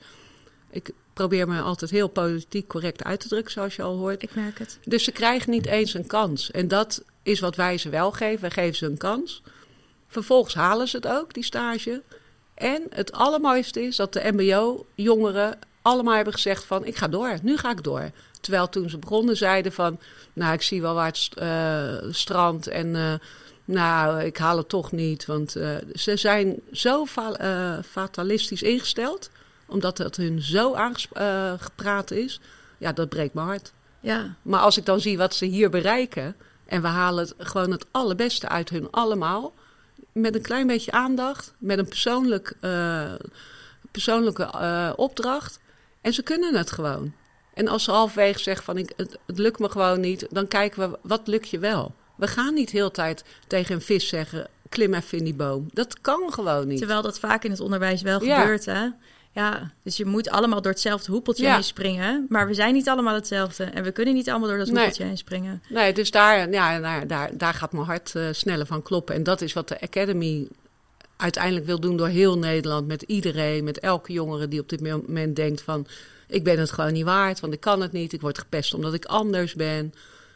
Ik 0.71 0.91
probeer 1.13 1.49
me 1.49 1.61
altijd 1.61 1.91
heel 1.91 2.09
politiek 2.09 2.69
correct 2.69 3.05
uit 3.05 3.21
te 3.21 3.29
drukken, 3.29 3.53
zoals 3.53 3.77
je 3.77 3.83
al 3.83 3.97
hoort. 3.97 4.23
Ik 4.23 4.35
merk 4.35 4.59
het. 4.59 4.79
Dus 4.85 5.05
ze 5.05 5.13
krijgen 5.13 5.51
niet 5.51 5.67
eens 5.67 5.95
een 5.95 6.07
kans. 6.07 6.51
En 6.51 6.69
dat 6.69 7.03
is 7.23 7.41
wat 7.41 7.57
wij 7.57 7.79
ze 7.79 7.89
wel 7.89 8.13
geven. 8.13 8.41
Wij 8.41 8.51
geven 8.51 8.77
ze 8.77 8.87
een 8.87 8.97
kans. 8.97 9.43
Vervolgens 10.09 10.55
halen 10.55 10.89
ze 10.89 10.97
het 10.97 11.07
ook, 11.07 11.35
die 11.35 11.45
stage. 11.45 12.03
En 12.59 12.83
het 12.91 13.13
allermooiste 13.13 13.83
is 13.83 13.97
dat 13.97 14.13
de 14.13 14.31
MBO-jongeren 14.33 15.59
allemaal 15.83 16.15
hebben 16.15 16.33
gezegd 16.33 16.65
van... 16.65 16.85
ik 16.85 16.97
ga 16.97 17.09
door, 17.09 17.39
nu 17.43 17.57
ga 17.57 17.71
ik 17.71 17.83
door. 17.83 18.11
Terwijl 18.41 18.69
toen 18.69 18.91
ze 18.91 18.99
begonnen 18.99 19.37
zeiden 19.37 19.73
van... 19.73 19.99
nou, 20.33 20.53
ik 20.53 20.63
zie 20.63 20.81
wel 20.81 20.95
waar 20.95 21.07
het 21.07 21.29
uh, 21.39 22.13
strand 22.13 22.67
en... 22.67 22.87
Uh, 22.95 23.15
nou, 23.65 24.23
ik 24.23 24.37
haal 24.37 24.57
het 24.57 24.69
toch 24.69 24.93
niet. 24.93 25.27
Want 25.27 25.57
uh, 25.57 25.77
ze 25.95 26.17
zijn 26.17 26.61
zo 26.73 27.07
fa 27.07 27.83
fatalistisch 27.83 28.63
ingesteld. 28.63 29.31
Omdat 29.67 29.99
het 29.99 30.17
hun 30.17 30.43
zo 30.43 30.75
aangepraat 30.75 32.11
is. 32.11 32.41
Ja, 32.79 32.93
dat 32.93 33.09
breekt 33.09 33.35
mijn 33.35 33.47
hart. 33.47 33.73
Ja. 34.01 34.35
Maar 34.43 34.61
als 34.61 34.77
ik 34.77 34.85
dan 34.85 35.01
zie 35.01 35.19
wat 35.19 35.35
ze 35.35 35.45
hier 35.45 35.71
bereiken. 35.71 36.37
En 36.67 36.83
we 36.83 36.89
halen 36.89 37.25
het, 37.25 37.35
gewoon 37.39 37.71
het 37.71 37.87
allerbeste 37.91 38.49
uit 38.49 38.69
hun 38.69 38.91
allemaal. 38.91 39.53
Met 40.21 40.35
een 40.35 40.43
klein 40.43 40.67
beetje 40.67 40.93
aandacht. 40.93 41.55
Met 41.59 41.79
een 41.79 41.89
persoonlijk, 41.89 42.55
persoonlijke 43.91 44.51
opdracht. 44.97 45.61
En 46.01 46.13
ze 46.13 46.23
kunnen 46.23 46.55
het 46.55 46.71
gewoon. 46.71 47.13
En 47.55 47.69
als 47.69 47.85
ze 47.85 47.91
halverwege 47.91 48.39
zeggen 48.39 48.65
van 48.65 48.79
ik, 48.79 48.93
het, 48.97 49.19
het, 49.27 49.39
lukt 49.39 49.59
me 49.59 49.69
gewoon 49.69 50.01
niet, 50.01 50.27
dan 50.31 50.49
kijken 50.49 50.91
we 50.91 50.99
wat 51.03 51.27
lukt 51.27 51.49
je 51.49 51.59
wel. 51.59 51.95
We 52.17 52.27
gaan 52.27 52.55
niet 52.55 52.71
heel 52.71 52.91
tijd 52.91 53.25
tegen 53.47 53.75
een 53.75 53.81
vis 53.81 54.09
zeggen 54.09 54.49
klim 54.69 54.95
even 54.95 55.19
in 55.19 55.25
die 55.25 55.35
boom. 55.35 55.67
Dat 55.73 56.01
kan 56.01 56.33
gewoon 56.33 56.69
niet. 56.69 56.79
Terwijl 56.79 57.03
dat 57.03 57.19
vaak 57.19 57.45
in 57.45 57.51
het 57.51 57.61
onderwijs 57.61 58.03
wel 58.03 58.19
gebeurt 58.19 58.65
hè. 58.65 58.89
Ja, 59.33 59.73
dus 59.83 59.97
je 59.97 60.05
moet 60.05 60.31
allemaal 60.31 60.63
door 60.63 60.73
hetzelfde 60.73 61.13
hoepeltje 61.13 61.45
ja. 61.45 61.55
heen 61.55 61.65
springen. 61.65 62.27
Maar 62.29 62.47
we 62.47 62.55
zijn 62.55 62.75
niet 62.75 62.89
allemaal 62.89 63.15
hetzelfde. 63.15 63.65
En 63.65 63.83
we 63.83 63.91
kunnen 63.91 64.15
niet 64.15 64.31
allemaal 64.31 64.49
door 64.49 64.59
dat 64.59 64.69
hoepeltje 64.69 65.05
heen 65.05 65.19
springen. 65.19 65.63
Nee, 65.69 65.93
dus 65.93 66.11
daar, 66.11 66.51
ja, 66.51 66.81
daar, 66.81 67.07
daar, 67.07 67.31
daar 67.37 67.55
gaat 67.55 67.73
mijn 67.73 67.85
hart 67.85 68.13
uh, 68.17 68.29
sneller 68.33 68.67
van 68.67 68.83
kloppen. 68.83 69.15
En 69.15 69.23
dat 69.23 69.41
is 69.41 69.53
wat 69.53 69.69
de 69.69 69.81
Academy 69.81 70.49
uiteindelijk 71.17 71.67
wil 71.67 71.81
doen 71.81 71.97
door 71.97 72.09
heel 72.09 72.39
Nederland. 72.39 72.87
Met 72.87 73.03
iedereen, 73.03 73.65
met 73.65 73.79
elke 73.79 74.13
jongere 74.13 74.49
die 74.49 74.61
op 74.61 74.69
dit 74.69 74.81
moment 74.81 75.37
denkt 75.37 75.63
van... 75.63 75.87
ik 76.29 76.45
ben 76.45 76.59
het 76.59 76.71
gewoon 76.71 76.93
niet 76.93 77.05
waard, 77.05 77.41
want 77.41 77.53
ik 77.53 77.61
kan 77.61 77.81
het 77.81 77.93
niet. 77.93 78.13
Ik 78.13 78.21
word 78.21 78.39
gepest 78.39 78.75
omdat 78.75 78.95
ik 78.95 79.05
anders 79.05 79.55
ben. 79.55 79.95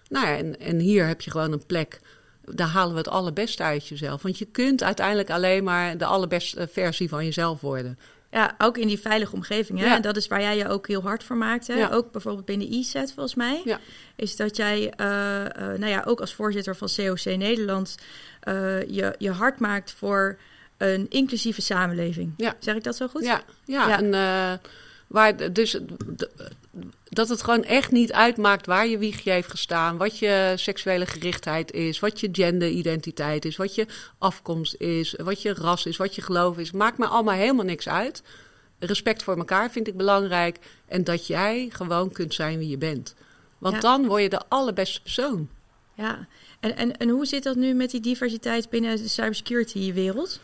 Nou 0.08 0.26
ja, 0.26 0.36
en, 0.36 0.60
en 0.60 0.78
hier 0.78 1.06
heb 1.06 1.20
je 1.20 1.30
gewoon 1.30 1.52
een 1.52 1.66
plek... 1.66 2.00
Daar 2.44 2.68
halen 2.68 2.92
we 2.92 2.98
het 2.98 3.08
allerbeste 3.08 3.62
uit 3.62 3.88
jezelf. 3.88 4.22
Want 4.22 4.38
je 4.38 4.44
kunt 4.44 4.82
uiteindelijk 4.82 5.30
alleen 5.30 5.64
maar 5.64 5.98
de 5.98 6.04
allerbeste 6.04 6.68
versie 6.72 7.08
van 7.08 7.24
jezelf 7.24 7.60
worden. 7.60 7.98
Ja, 8.32 8.54
ook 8.58 8.78
in 8.78 8.88
die 8.88 9.00
veilige 9.00 9.34
omgeving. 9.34 9.78
Hè? 9.78 9.84
Ja. 9.84 9.96
En 9.96 10.02
dat 10.02 10.16
is 10.16 10.26
waar 10.26 10.40
jij 10.40 10.56
je 10.56 10.68
ook 10.68 10.88
heel 10.88 11.02
hard 11.02 11.24
voor 11.24 11.36
maakt. 11.36 11.66
Hè? 11.66 11.74
Ja. 11.74 11.88
Ook 11.88 12.12
bijvoorbeeld 12.12 12.44
binnen 12.44 12.70
ESET, 12.70 13.12
volgens 13.12 13.34
mij. 13.34 13.60
Ja. 13.64 13.80
Is 14.16 14.36
dat 14.36 14.56
jij, 14.56 14.78
uh, 14.80 15.06
uh, 15.06 15.48
nou 15.56 15.86
ja, 15.86 16.02
ook 16.06 16.20
als 16.20 16.34
voorzitter 16.34 16.76
van 16.76 16.88
COC 16.96 17.24
Nederland... 17.24 17.96
Uh, 18.48 18.82
je, 18.82 19.14
je 19.18 19.30
hard 19.30 19.58
maakt 19.58 19.92
voor 19.92 20.38
een 20.76 21.06
inclusieve 21.08 21.62
samenleving. 21.62 22.34
Ja. 22.36 22.54
Zeg 22.58 22.74
ik 22.74 22.84
dat 22.84 22.96
zo 22.96 23.08
goed? 23.08 23.24
Ja, 23.24 23.42
ja. 23.64 23.98
En, 23.98 24.60
waar 25.12 25.52
dus 25.52 25.78
dat 27.04 27.28
het 27.28 27.42
gewoon 27.42 27.64
echt 27.64 27.90
niet 27.90 28.12
uitmaakt 28.12 28.66
waar 28.66 28.86
je 28.86 28.98
wiegje 28.98 29.30
heeft 29.30 29.50
gestaan, 29.50 29.96
wat 29.96 30.18
je 30.18 30.52
seksuele 30.56 31.06
gerichtheid 31.06 31.72
is, 31.72 32.00
wat 32.00 32.20
je 32.20 32.28
genderidentiteit 32.32 33.44
is, 33.44 33.56
wat 33.56 33.74
je 33.74 33.86
afkomst 34.18 34.74
is, 34.74 35.14
wat 35.22 35.42
je 35.42 35.54
ras 35.54 35.86
is, 35.86 35.96
wat 35.96 36.14
je 36.14 36.22
geloof 36.22 36.58
is. 36.58 36.70
Maakt 36.70 36.98
me 36.98 37.06
allemaal 37.06 37.34
helemaal 37.34 37.64
niks 37.64 37.88
uit. 37.88 38.22
Respect 38.78 39.22
voor 39.22 39.36
elkaar 39.36 39.70
vind 39.70 39.88
ik 39.88 39.96
belangrijk 39.96 40.58
en 40.86 41.04
dat 41.04 41.26
jij 41.26 41.68
gewoon 41.72 42.12
kunt 42.12 42.34
zijn 42.34 42.58
wie 42.58 42.68
je 42.68 42.78
bent. 42.78 43.14
Want 43.58 43.74
ja. 43.74 43.80
dan 43.80 44.06
word 44.06 44.22
je 44.22 44.28
de 44.28 44.42
allerbeste 44.48 45.02
persoon. 45.02 45.48
Ja, 45.94 46.26
en, 46.60 46.76
en, 46.76 46.96
en 46.96 47.08
hoe 47.08 47.26
zit 47.26 47.42
dat 47.42 47.56
nu 47.56 47.74
met 47.74 47.90
die 47.90 48.00
diversiteit 48.00 48.70
binnen 48.70 48.96
de 48.96 49.08
cybersecurity-wereld? 49.08 50.40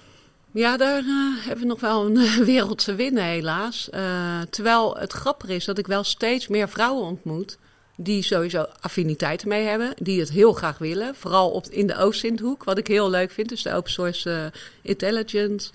Ja, 0.53 0.77
daar 0.77 1.03
uh, 1.03 1.45
hebben 1.45 1.61
we 1.61 1.67
nog 1.67 1.81
wel 1.81 2.07
een 2.07 2.17
uh, 2.17 2.37
wereld 2.55 2.85
te 2.85 2.95
winnen, 2.95 3.25
helaas. 3.25 3.89
Uh, 3.95 4.41
terwijl 4.51 4.97
het 4.97 5.13
grappig 5.13 5.49
is 5.49 5.65
dat 5.65 5.79
ik 5.79 5.87
wel 5.87 6.05
steeds 6.05 6.49
meer 6.49 6.69
vrouwen 6.69 7.05
ontmoet. 7.05 7.59
die 7.97 8.23
sowieso 8.23 8.67
affiniteiten 8.81 9.49
mee 9.49 9.67
hebben. 9.67 9.95
die 9.97 10.21
het 10.21 10.31
heel 10.31 10.53
graag 10.53 10.79
willen. 10.79 11.15
Vooral 11.15 11.51
op, 11.51 11.67
in 11.67 11.87
de 11.87 11.97
OSINT-hoek, 11.97 12.65
wat 12.65 12.79
ik 12.79 12.87
heel 12.87 13.11
leuk 13.11 13.31
vind. 13.31 13.49
Dus 13.49 13.63
de 13.63 13.73
open 13.73 13.91
source 13.91 14.53
intelligence. 14.83 15.71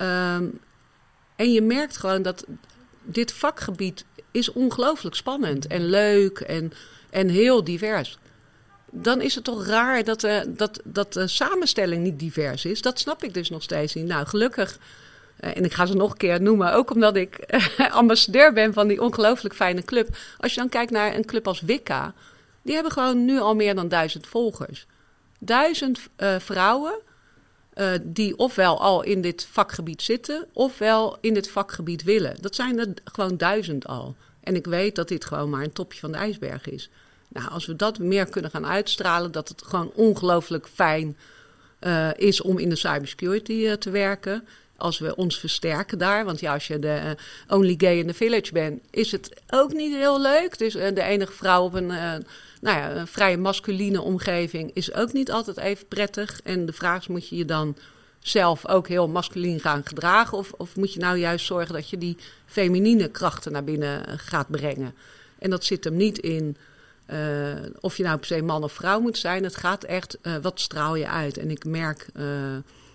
Um, 0.00 0.60
en 1.36 1.52
je 1.52 1.62
merkt 1.62 1.96
gewoon 1.96 2.22
dat 2.22 2.44
dit 3.02 3.32
vakgebied 3.32 4.04
is 4.30 4.52
ongelooflijk 4.52 5.16
spannend 5.16 5.66
en 5.66 5.88
leuk 5.88 6.38
en, 6.38 6.72
en 7.10 7.28
heel 7.28 7.64
divers 7.64 8.18
dan 8.90 9.20
is 9.20 9.34
het 9.34 9.44
toch 9.44 9.66
raar 9.66 10.04
dat, 10.04 10.24
uh, 10.24 10.40
dat, 10.48 10.80
dat 10.84 11.12
de 11.12 11.26
samenstelling 11.26 12.02
niet 12.02 12.18
divers 12.18 12.64
is. 12.64 12.82
Dat 12.82 12.98
snap 12.98 13.22
ik 13.22 13.34
dus 13.34 13.50
nog 13.50 13.62
steeds 13.62 13.94
niet. 13.94 14.06
Nou, 14.06 14.26
gelukkig, 14.26 14.78
uh, 15.40 15.56
en 15.56 15.64
ik 15.64 15.72
ga 15.72 15.86
ze 15.86 15.94
nog 15.94 16.10
een 16.10 16.16
keer 16.16 16.42
noemen, 16.42 16.72
ook 16.72 16.90
omdat 16.90 17.16
ik 17.16 17.54
uh, 17.78 17.94
ambassadeur 18.02 18.52
ben 18.52 18.72
van 18.72 18.88
die 18.88 19.02
ongelooflijk 19.02 19.54
fijne 19.54 19.82
club. 19.82 20.16
Als 20.38 20.54
je 20.54 20.60
dan 20.60 20.68
kijkt 20.68 20.90
naar 20.90 21.14
een 21.14 21.24
club 21.24 21.46
als 21.46 21.60
Wicca, 21.60 22.14
die 22.62 22.74
hebben 22.74 22.92
gewoon 22.92 23.24
nu 23.24 23.38
al 23.38 23.54
meer 23.54 23.74
dan 23.74 23.88
duizend 23.88 24.26
volgers. 24.26 24.86
Duizend 25.38 26.00
vrouwen 26.38 26.94
die 28.02 28.36
ofwel 28.36 28.80
al 28.80 29.02
in 29.02 29.20
dit 29.20 29.48
vakgebied 29.50 30.02
zitten, 30.02 30.46
ofwel 30.52 31.18
in 31.20 31.34
dit 31.34 31.50
vakgebied 31.50 32.02
willen. 32.02 32.36
Dat 32.40 32.54
zijn 32.54 32.78
er 32.78 32.88
gewoon 33.04 33.36
duizend 33.36 33.86
al. 33.86 34.16
En 34.40 34.54
ik 34.54 34.66
weet 34.66 34.94
dat 34.94 35.08
dit 35.08 35.24
gewoon 35.24 35.50
maar 35.50 35.62
een 35.62 35.72
topje 35.72 36.00
van 36.00 36.12
de 36.12 36.18
ijsberg 36.18 36.68
is. 36.68 36.90
Nou, 37.28 37.50
als 37.50 37.66
we 37.66 37.76
dat 37.76 37.98
meer 37.98 38.28
kunnen 38.28 38.50
gaan 38.50 38.66
uitstralen, 38.66 39.32
dat 39.32 39.48
het 39.48 39.62
gewoon 39.62 39.90
ongelooflijk 39.94 40.68
fijn 40.74 41.16
uh, 41.80 42.08
is 42.16 42.40
om 42.40 42.58
in 42.58 42.68
de 42.68 42.76
cybersecurity 42.76 43.52
uh, 43.52 43.72
te 43.72 43.90
werken. 43.90 44.46
Als 44.76 44.98
we 44.98 45.16
ons 45.16 45.38
versterken 45.38 45.98
daar. 45.98 46.24
Want 46.24 46.40
ja, 46.40 46.52
als 46.52 46.66
je 46.66 46.78
de 46.78 47.00
uh, 47.04 47.56
only 47.56 47.74
gay 47.78 47.98
in 47.98 48.06
the 48.06 48.14
village 48.14 48.52
bent, 48.52 48.82
is 48.90 49.12
het 49.12 49.42
ook 49.50 49.72
niet 49.72 49.94
heel 49.94 50.20
leuk. 50.20 50.58
Dus 50.58 50.72
de 50.72 51.02
enige 51.02 51.32
vrouw 51.32 51.64
op 51.64 51.74
een, 51.74 51.86
nou 51.86 52.26
ja, 52.60 52.90
een 52.96 53.06
vrij 53.06 53.36
masculine 53.36 54.02
omgeving 54.02 54.70
is 54.74 54.92
ook 54.92 55.12
niet 55.12 55.30
altijd 55.30 55.56
even 55.56 55.86
prettig. 55.86 56.40
En 56.44 56.66
de 56.66 56.72
vraag 56.72 57.00
is, 57.00 57.06
moet 57.06 57.28
je 57.28 57.36
je 57.36 57.44
dan 57.44 57.76
zelf 58.18 58.68
ook 58.68 58.88
heel 58.88 59.08
masculien 59.08 59.60
gaan 59.60 59.82
gedragen? 59.84 60.38
Of, 60.38 60.52
of 60.52 60.76
moet 60.76 60.92
je 60.92 61.00
nou 61.00 61.16
juist 61.16 61.46
zorgen 61.46 61.74
dat 61.74 61.90
je 61.90 61.98
die 61.98 62.16
feminine 62.46 63.08
krachten 63.08 63.52
naar 63.52 63.64
binnen 63.64 64.18
gaat 64.18 64.50
brengen? 64.50 64.94
En 65.38 65.50
dat 65.50 65.64
zit 65.64 65.84
hem 65.84 65.96
niet 65.96 66.18
in 66.18 66.56
uh, 67.12 67.52
of 67.80 67.96
je 67.96 68.02
nou 68.02 68.16
per 68.16 68.26
se 68.26 68.42
man 68.42 68.62
of 68.62 68.72
vrouw 68.72 69.00
moet 69.00 69.18
zijn. 69.18 69.44
Het 69.44 69.56
gaat 69.56 69.84
echt, 69.84 70.18
uh, 70.22 70.36
wat 70.42 70.60
straal 70.60 70.94
je 70.94 71.08
uit? 71.08 71.38
En 71.38 71.50
ik 71.50 71.64
merk 71.64 72.08
uh, 72.16 72.24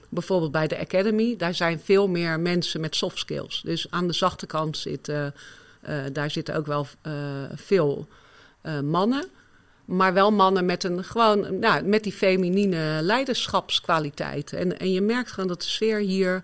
bijvoorbeeld 0.09 0.51
bij 0.51 0.67
de 0.67 0.79
Academy, 0.79 1.35
daar 1.37 1.53
zijn 1.53 1.79
veel 1.79 2.07
meer 2.07 2.39
mensen 2.39 2.81
met 2.81 2.95
soft 2.95 3.17
skills. 3.17 3.61
Dus 3.65 3.87
aan 3.89 4.07
de 4.07 4.13
zachte 4.13 4.45
kant 4.45 4.77
zitten, 4.77 5.33
daar 6.11 6.31
zitten 6.31 6.55
ook 6.55 6.65
wel 6.65 6.87
veel 7.55 8.07
mannen. 8.83 9.25
Maar 9.85 10.13
wel 10.13 10.31
mannen 10.31 10.65
met 10.65 10.83
een 10.83 11.03
gewoon, 11.03 11.59
nou, 11.59 11.83
met 11.83 12.03
die 12.03 12.13
feminine 12.13 12.99
leiderschapskwaliteit. 13.01 14.53
En, 14.53 14.79
en 14.79 14.91
je 14.91 15.01
merkt 15.01 15.31
gewoon 15.31 15.49
dat 15.49 15.61
de 15.61 15.67
sfeer 15.67 15.99
hier, 15.99 16.43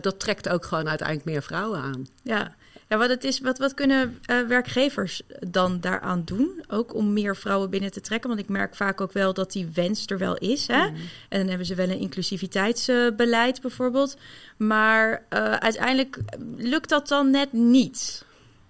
dat 0.00 0.20
trekt 0.20 0.48
ook 0.48 0.64
gewoon 0.64 0.88
uiteindelijk 0.88 1.28
meer 1.28 1.42
vrouwen 1.42 1.80
aan. 1.80 2.06
Ja, 2.22 2.54
ja, 2.88 2.96
wat, 2.96 3.08
het 3.08 3.24
is, 3.24 3.40
wat, 3.40 3.58
wat 3.58 3.74
kunnen 3.74 4.18
uh, 4.30 4.40
werkgevers 4.46 5.22
dan 5.48 5.80
daaraan 5.80 6.22
doen? 6.24 6.64
Ook 6.68 6.94
om 6.94 7.12
meer 7.12 7.36
vrouwen 7.36 7.70
binnen 7.70 7.92
te 7.92 8.00
trekken. 8.00 8.28
Want 8.28 8.40
ik 8.40 8.48
merk 8.48 8.74
vaak 8.74 9.00
ook 9.00 9.12
wel 9.12 9.34
dat 9.34 9.52
die 9.52 9.68
wens 9.74 10.06
er 10.06 10.18
wel 10.18 10.36
is. 10.36 10.66
Hè? 10.66 10.88
Mm. 10.88 10.96
En 11.28 11.38
dan 11.38 11.48
hebben 11.48 11.66
ze 11.66 11.74
wel 11.74 11.88
een 11.88 11.98
inclusiviteitsbeleid 11.98 13.60
bijvoorbeeld. 13.60 14.16
Maar 14.56 15.10
uh, 15.30 15.52
uiteindelijk 15.52 16.18
lukt 16.56 16.88
dat 16.88 17.08
dan 17.08 17.30
net 17.30 17.52
niet. 17.52 18.24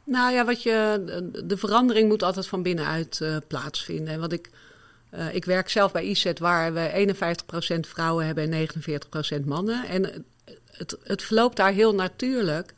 Nou 0.05 0.33
ja, 0.33 0.45
wat 0.45 0.63
je, 0.63 1.03
de 1.45 1.57
verandering 1.57 2.09
moet 2.09 2.23
altijd 2.23 2.47
van 2.47 2.63
binnenuit 2.63 3.21
plaatsvinden. 3.49 4.15
En 4.15 4.21
wat 4.21 4.33
ik, 4.33 4.51
ik 5.33 5.45
werk 5.45 5.69
zelf 5.69 5.93
bij 5.93 6.05
IZET 6.05 6.39
waar 6.39 6.73
we 6.73 7.15
51% 7.77 7.81
vrouwen 7.81 8.27
hebben 8.27 8.53
en 8.53 8.69
49% 9.43 9.45
mannen. 9.45 9.87
En 9.87 10.25
het, 10.71 10.97
het 11.03 11.23
verloopt 11.23 11.57
daar 11.57 11.73
heel 11.73 11.95
natuurlijk. 11.95 12.75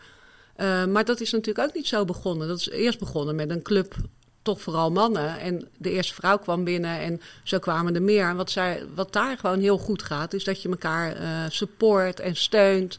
Uh, 0.58 0.84
maar 0.84 1.04
dat 1.04 1.20
is 1.20 1.32
natuurlijk 1.32 1.68
ook 1.68 1.74
niet 1.74 1.86
zo 1.86 2.04
begonnen. 2.04 2.48
Dat 2.48 2.58
is 2.58 2.68
eerst 2.68 2.98
begonnen 2.98 3.34
met 3.34 3.50
een 3.50 3.62
club, 3.62 3.94
toch 4.42 4.60
vooral 4.60 4.90
mannen. 4.90 5.38
En 5.38 5.68
de 5.76 5.90
eerste 5.90 6.14
vrouw 6.14 6.38
kwam 6.38 6.64
binnen 6.64 7.00
en 7.00 7.20
zo 7.42 7.58
kwamen 7.58 7.94
er 7.94 8.02
meer. 8.02 8.28
En 8.28 8.36
wat, 8.36 8.50
zij, 8.50 8.84
wat 8.94 9.12
daar 9.12 9.38
gewoon 9.38 9.60
heel 9.60 9.78
goed 9.78 10.02
gaat, 10.02 10.32
is 10.32 10.44
dat 10.44 10.62
je 10.62 10.68
elkaar 10.68 11.20
uh, 11.20 11.44
support 11.48 12.20
en 12.20 12.36
steunt. 12.36 12.98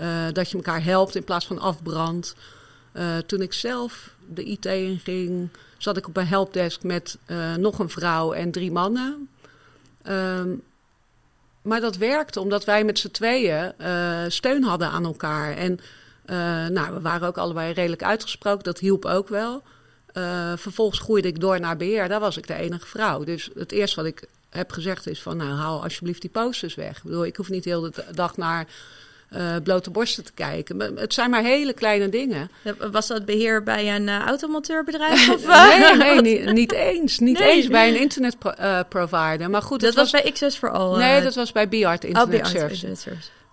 Uh, 0.00 0.26
dat 0.32 0.50
je 0.50 0.56
elkaar 0.56 0.84
helpt 0.84 1.14
in 1.14 1.24
plaats 1.24 1.46
van 1.46 1.58
afbrandt. 1.58 2.34
toen 3.26 3.40
ik 3.40 3.52
zelf 3.52 4.14
de 4.34 4.44
IT 4.44 4.66
inging, 4.66 5.48
zat 5.78 5.96
ik 5.96 6.08
op 6.08 6.16
een 6.16 6.26
helpdesk 6.26 6.82
met 6.82 7.18
nog 7.56 7.78
een 7.78 7.88
vrouw 7.88 8.32
en 8.32 8.50
drie 8.50 8.72
mannen. 8.72 9.28
Um, 10.08 10.62
maar 11.62 11.80
dat 11.80 11.96
werkte 11.96 12.40
omdat 12.40 12.64
wij 12.64 12.84
met 12.84 12.98
z'n 12.98 13.10
tweeën 13.10 13.72
steun 14.28 14.62
hadden 14.62 14.88
aan 14.88 15.04
elkaar. 15.04 15.56
En 15.56 15.80
nou, 16.72 16.94
we 16.94 17.00
waren 17.00 17.28
ook 17.28 17.38
allebei 17.38 17.72
redelijk 17.72 18.02
uitgesproken, 18.02 18.64
dat 18.64 18.78
hielp 18.78 19.04
ook 19.04 19.28
wel. 19.28 19.62
Uh, 20.12 20.52
vervolgens 20.56 21.00
groeide 21.00 21.28
ik 21.28 21.40
door 21.40 21.60
naar 21.60 21.76
beheer, 21.76 22.08
daar 22.08 22.20
was 22.20 22.36
ik 22.36 22.46
de 22.46 22.54
enige 22.54 22.86
vrouw. 22.86 23.24
Dus 23.24 23.50
het 23.54 23.72
eerste 23.72 23.96
wat 23.96 24.10
ik 24.10 24.24
heb 24.50 24.70
gezegd 24.70 25.08
is 25.08 25.22
van, 25.22 25.36
nou 25.36 25.50
haal 25.50 25.82
alsjeblieft 25.82 26.20
die 26.20 26.30
posters 26.30 26.74
weg. 26.74 26.96
Ik 26.96 27.02
bedoel, 27.02 27.24
ik 27.24 27.36
hoef 27.36 27.48
niet 27.48 27.64
de 27.64 27.70
hele 27.70 27.92
dag 28.14 28.36
naar 28.36 28.66
uh, 29.30 29.56
blote 29.62 29.90
borsten 29.90 30.24
te 30.24 30.32
kijken. 30.32 30.80
Het 30.96 31.14
zijn 31.14 31.30
maar 31.30 31.42
hele 31.42 31.72
kleine 31.72 32.08
dingen. 32.08 32.50
Was 32.90 33.06
dat 33.06 33.24
beheer 33.24 33.62
bij 33.62 33.94
een 33.94 34.06
uh, 34.06 34.26
automoteurbedrijf? 34.26 35.28
Of, 35.34 35.46
nee, 35.46 35.96
nee 35.96 36.20
niet, 36.20 36.52
niet, 36.52 36.72
eens. 36.72 37.18
Niet 37.18 37.38
nee. 37.38 37.48
eens 37.48 37.66
bij 37.66 37.88
een 37.88 38.00
internetprovider. 38.00 39.50
Maar 39.50 39.62
goed, 39.62 39.80
dat 39.80 39.94
was, 39.94 40.10
was 40.10 40.22
bij 40.22 40.30
Access 40.30 40.56
for 40.56 40.70
All. 40.70 40.98
Nee, 40.98 41.22
dat 41.22 41.34
was 41.34 41.52
bij 41.52 41.68
Biart 41.68 42.04
Internet 42.04 42.40
oh, 42.40 42.46
Service. 42.46 43.10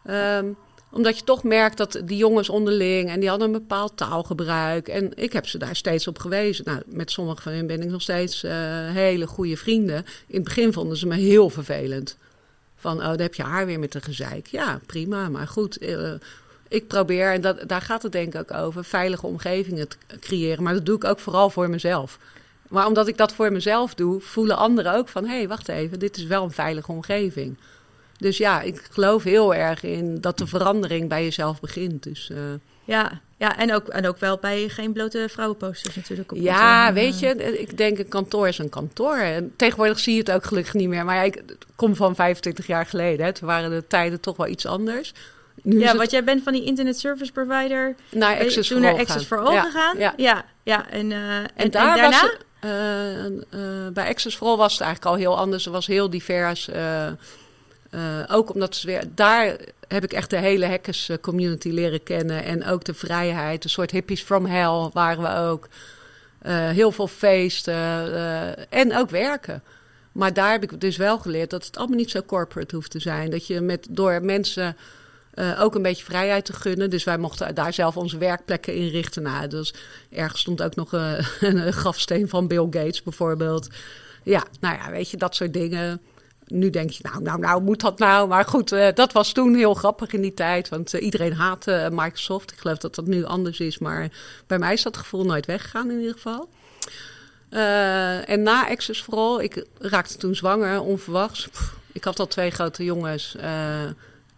Um, 0.09 0.57
omdat 0.93 1.17
je 1.17 1.23
toch 1.23 1.43
merkt 1.43 1.77
dat 1.77 2.01
die 2.05 2.17
jongens 2.17 2.49
onderling 2.49 3.09
en 3.09 3.19
die 3.19 3.29
hadden 3.29 3.47
een 3.47 3.53
bepaald 3.53 3.97
taalgebruik. 3.97 4.87
En 4.87 5.11
ik 5.15 5.33
heb 5.33 5.47
ze 5.47 5.57
daar 5.57 5.75
steeds 5.75 6.07
op 6.07 6.19
gewezen. 6.19 6.65
Nou, 6.65 6.81
met 6.85 7.11
sommige 7.11 7.41
van 7.41 7.51
hen 7.51 7.67
ben 7.67 7.81
ik 7.81 7.89
nog 7.89 8.01
steeds 8.01 8.43
uh, 8.43 8.51
hele 8.89 9.27
goede 9.27 9.57
vrienden. 9.57 10.05
In 10.27 10.35
het 10.35 10.43
begin 10.43 10.73
vonden 10.73 10.97
ze 10.97 11.07
me 11.07 11.15
heel 11.15 11.49
vervelend. 11.49 12.17
Van, 12.75 12.97
oh, 12.97 13.03
daar 13.03 13.17
heb 13.17 13.33
je 13.33 13.43
haar 13.43 13.65
weer 13.65 13.79
met 13.79 13.91
de 13.91 14.01
gezeik. 14.01 14.47
Ja, 14.47 14.79
prima, 14.85 15.29
maar 15.29 15.47
goed. 15.47 15.81
Uh, 15.81 16.13
ik 16.67 16.87
probeer, 16.87 17.31
en 17.31 17.41
dat, 17.41 17.63
daar 17.67 17.81
gaat 17.81 18.03
het 18.03 18.11
denk 18.11 18.33
ik 18.33 18.39
ook 18.39 18.57
over, 18.57 18.83
veilige 18.83 19.27
omgevingen 19.27 19.87
te 19.87 19.97
creëren. 20.19 20.63
Maar 20.63 20.73
dat 20.73 20.85
doe 20.85 20.95
ik 20.95 21.03
ook 21.03 21.19
vooral 21.19 21.49
voor 21.49 21.69
mezelf. 21.69 22.19
Maar 22.69 22.87
omdat 22.87 23.07
ik 23.07 23.17
dat 23.17 23.33
voor 23.33 23.51
mezelf 23.51 23.93
doe, 23.93 24.21
voelen 24.21 24.57
anderen 24.57 24.93
ook 24.93 25.07
van... 25.07 25.25
hé, 25.25 25.37
hey, 25.37 25.47
wacht 25.47 25.67
even, 25.67 25.99
dit 25.99 26.17
is 26.17 26.23
wel 26.23 26.43
een 26.43 26.51
veilige 26.51 26.91
omgeving. 26.91 27.57
Dus 28.23 28.37
ja, 28.37 28.61
ik 28.61 28.87
geloof 28.91 29.23
heel 29.23 29.55
erg 29.55 29.83
in 29.83 30.21
dat 30.21 30.37
de 30.37 30.47
verandering 30.47 31.09
bij 31.09 31.23
jezelf 31.23 31.59
begint. 31.59 32.03
Dus, 32.03 32.29
uh... 32.31 32.37
ja, 32.83 33.21
ja 33.37 33.57
en, 33.57 33.73
ook, 33.73 33.87
en 33.87 34.07
ook 34.07 34.17
wel 34.17 34.37
bij 34.37 34.69
geen 34.69 34.93
blote 34.93 35.27
vrouwenposters 35.29 35.95
natuurlijk. 35.95 36.31
Op 36.31 36.37
ja, 36.37 36.85
het, 36.85 36.93
weet 36.93 37.19
je, 37.19 37.59
ik 37.59 37.77
denk 37.77 37.99
een 37.99 38.07
kantoor 38.07 38.47
is 38.47 38.57
een 38.57 38.69
kantoor. 38.69 39.17
En 39.17 39.53
tegenwoordig 39.55 39.99
zie 39.99 40.13
je 40.13 40.19
het 40.19 40.31
ook 40.31 40.43
gelukkig 40.43 40.73
niet 40.73 40.87
meer. 40.87 41.05
Maar 41.05 41.25
ik 41.25 41.43
kom 41.75 41.95
van 41.95 42.15
25 42.15 42.67
jaar 42.67 42.85
geleden. 42.85 43.25
Hè. 43.25 43.33
Toen 43.33 43.47
waren 43.47 43.69
de 43.69 43.87
tijden 43.87 44.19
toch 44.19 44.37
wel 44.37 44.47
iets 44.47 44.65
anders. 44.65 45.13
Nu 45.63 45.79
ja, 45.79 45.95
want 45.95 46.11
jij 46.11 46.23
bent 46.23 46.43
van 46.43 46.53
die 46.53 46.63
internet 46.63 46.99
service 46.99 47.31
provider 47.31 47.95
naar 48.09 48.39
Access 48.39 48.69
toen 48.69 48.81
naar 48.81 48.97
Access 48.97 49.25
for 49.25 49.39
All 49.39 49.53
ja, 49.53 49.61
gegaan. 49.61 49.97
Ja, 49.97 50.13
ja, 50.17 50.45
ja. 50.63 50.89
En, 50.89 51.11
uh, 51.11 51.37
en, 51.37 51.49
en, 51.55 51.71
daar 51.71 51.97
en 51.97 52.01
daarna? 52.01 52.33
Uh, 52.65 53.25
uh, 53.25 53.87
bij 53.93 54.07
Access 54.07 54.35
for 54.35 54.47
All 54.47 54.57
was 54.57 54.71
het 54.71 54.81
eigenlijk 54.81 55.11
al 55.11 55.19
heel 55.19 55.37
anders. 55.37 55.65
Het 55.65 55.73
was 55.73 55.87
heel 55.87 56.09
divers. 56.09 56.69
Uh, 57.95 58.23
ook 58.27 58.53
omdat 58.53 58.75
ze 58.75 58.87
weer, 58.87 59.03
daar 59.15 59.57
heb 59.87 60.03
ik 60.03 60.13
echt 60.13 60.29
de 60.29 60.37
hele 60.37 60.67
hackers 60.67 61.09
community 61.21 61.69
leren 61.69 62.03
kennen. 62.03 62.43
En 62.43 62.65
ook 62.65 62.83
de 62.83 62.93
vrijheid, 62.93 63.63
een 63.63 63.69
soort 63.69 63.91
hippies 63.91 64.21
from 64.21 64.45
hell 64.45 64.89
waren 64.93 65.23
we 65.23 65.49
ook. 65.49 65.67
Uh, 66.45 66.69
heel 66.69 66.91
veel 66.91 67.07
feesten 67.07 67.75
en 68.69 68.95
ook 68.97 69.09
werken. 69.09 69.63
Maar 70.11 70.33
daar 70.33 70.51
heb 70.51 70.63
ik 70.63 70.81
dus 70.81 70.97
wel 70.97 71.19
geleerd 71.19 71.49
dat 71.49 71.65
het 71.65 71.77
allemaal 71.77 71.97
niet 71.97 72.11
zo 72.11 72.21
corporate 72.21 72.75
hoeft 72.75 72.91
te 72.91 72.99
zijn. 72.99 73.29
Dat 73.29 73.47
je 73.47 73.61
met, 73.61 73.87
door 73.89 74.23
mensen 74.23 74.77
ook 75.59 75.75
een 75.75 75.81
beetje 75.81 76.03
vrijheid 76.03 76.45
te 76.45 76.53
gunnen. 76.53 76.89
Dus 76.89 77.03
wij 77.03 77.17
mochten 77.17 77.55
daar 77.55 77.73
zelf 77.73 77.97
onze 77.97 78.17
werkplekken 78.17 78.75
inrichten. 78.75 79.23
Nou, 79.23 79.47
dus 79.47 79.73
ergens 80.09 80.41
stond 80.41 80.61
ook 80.61 80.75
nog 80.75 80.91
een 81.39 81.73
grafsteen 81.73 82.29
van 82.29 82.47
Bill 82.47 82.67
Gates 82.69 83.03
bijvoorbeeld. 83.03 83.67
Ja, 84.23 84.43
nou 84.59 84.77
ja, 84.77 84.91
weet 84.91 85.09
je, 85.09 85.17
dat 85.17 85.35
soort 85.35 85.53
dingen 85.53 86.01
nu 86.47 86.69
denk 86.69 86.89
je, 86.89 87.03
nou, 87.03 87.21
nou, 87.21 87.39
nou, 87.39 87.61
moet 87.61 87.81
dat 87.81 87.99
nou? 87.99 88.27
Maar 88.27 88.45
goed, 88.45 88.71
uh, 88.71 88.87
dat 88.93 89.11
was 89.11 89.31
toen 89.31 89.55
heel 89.55 89.73
grappig 89.73 90.11
in 90.11 90.21
die 90.21 90.33
tijd. 90.33 90.69
Want 90.69 90.93
uh, 90.93 91.03
iedereen 91.03 91.33
haatte 91.33 91.89
Microsoft. 91.91 92.51
Ik 92.51 92.59
geloof 92.59 92.77
dat 92.77 92.95
dat 92.95 93.05
nu 93.05 93.23
anders 93.23 93.59
is. 93.59 93.77
Maar 93.77 94.11
bij 94.47 94.59
mij 94.59 94.73
is 94.73 94.83
dat 94.83 94.97
gevoel 94.97 95.25
nooit 95.25 95.45
weggegaan 95.45 95.91
in 95.91 95.99
ieder 95.99 96.13
geval. 96.13 96.49
En 98.25 98.43
na 98.43 98.69
Access 98.69 99.03
vooral, 99.03 99.41
ik 99.41 99.65
raakte 99.79 100.17
toen 100.17 100.35
zwanger, 100.35 100.81
onverwachts. 100.81 101.49
Ik 101.91 102.03
had 102.03 102.19
al 102.19 102.27
twee 102.27 102.49
grote 102.49 102.83
jongens. 102.83 103.35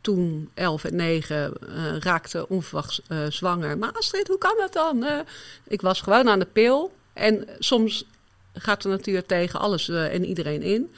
toen, 0.01 0.49
11 0.53 0.83
en 0.83 0.95
9, 0.95 1.53
raakte 1.99 2.49
onverwachts 2.49 3.01
zwanger. 3.29 3.77
Maar 3.77 3.91
Astrid, 3.91 4.27
hoe 4.27 4.37
kan 4.37 4.55
dat 4.57 4.73
dan? 4.73 5.05
ik 5.67 5.81
was 5.81 6.01
gewoon 6.01 6.29
aan 6.29 6.39
de 6.39 6.47
pil. 6.53 6.93
En 7.13 7.47
soms 7.59 8.05
gaat 8.53 8.81
de 8.81 8.89
natuur 8.89 9.25
tegen 9.25 9.59
alles 9.59 9.89
en 9.89 10.25
iedereen 10.25 10.61
in. 10.61 10.91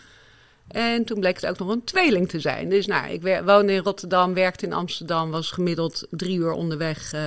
En 0.67 1.06
toen 1.06 1.19
bleek 1.19 1.36
het 1.36 1.49
ook 1.49 1.58
nog 1.58 1.69
een 1.69 1.84
tweeling 1.84 2.30
te 2.30 2.39
zijn. 2.39 2.69
Dus 2.69 2.86
nou, 2.86 3.10
ik 3.10 3.43
woonde 3.45 3.73
in 3.73 3.84
Rotterdam, 3.84 4.34
werkte 4.34 4.65
in 4.65 4.73
Amsterdam, 4.73 5.32
was 5.32 5.51
gemiddeld 5.51 6.08
drie 6.10 6.38
uur 6.38 6.51
onderweg. 6.51 7.13
Uh, 7.13 7.21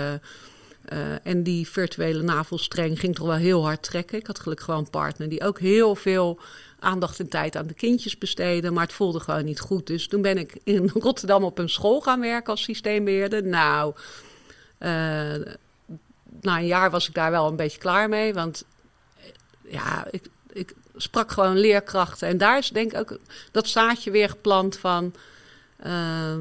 uh, 0.93 1.27
en 1.27 1.43
die 1.43 1.69
virtuele 1.69 2.23
navelstreng 2.23 3.01
ging 3.01 3.15
toch 3.15 3.27
wel 3.27 3.37
heel 3.37 3.65
hard 3.65 3.83
trekken. 3.83 4.19
Ik 4.19 4.27
had 4.27 4.41
gelukkig 4.41 4.65
gewoon 4.65 4.81
een 4.81 4.91
partner 4.91 5.29
die 5.29 5.45
ook 5.45 5.59
heel 5.59 5.95
veel 5.95 6.39
aandacht 6.79 7.21
en 7.21 7.29
tijd 7.29 7.57
aan 7.57 7.67
de 7.67 7.75
kindjes 7.75 8.19
besteedde. 8.19 8.71
Maar 8.71 8.85
het 8.85 8.93
voelde 8.93 9.21
gewoon 9.21 9.45
niet 9.45 9.61
goed. 9.61 9.87
Dus 9.87 10.09
toen 10.09 10.23
ben 10.23 10.39
ik 10.39 10.59
in 10.65 10.91
Rotterdam 10.95 11.45
op 11.45 11.59
een 11.59 11.69
school 11.69 12.01
gaan 12.01 12.21
werken 12.21 12.51
als 12.51 12.63
systeembeheerder. 12.63 13.45
Nou, 13.45 13.95
uh, 14.79 14.89
na 16.41 16.59
een 16.59 16.67
jaar 16.67 16.91
was 16.91 17.09
ik 17.09 17.15
daar 17.15 17.31
wel 17.31 17.49
een 17.49 17.57
beetje 17.57 17.79
klaar 17.79 18.09
mee. 18.09 18.35
Want 18.35 18.65
ja, 19.63 20.07
ik, 20.11 20.27
ik 20.53 20.75
sprak 21.03 21.31
gewoon 21.31 21.59
leerkrachten. 21.59 22.29
En 22.29 22.39
daar 22.39 22.59
is 22.59 22.69
denk 22.69 22.93
ik 22.93 22.99
ook 22.99 23.19
dat 23.51 23.69
zaadje 23.69 24.11
weer 24.11 24.29
geplant 24.29 24.79
van 24.79 25.15
uh, 25.87 26.35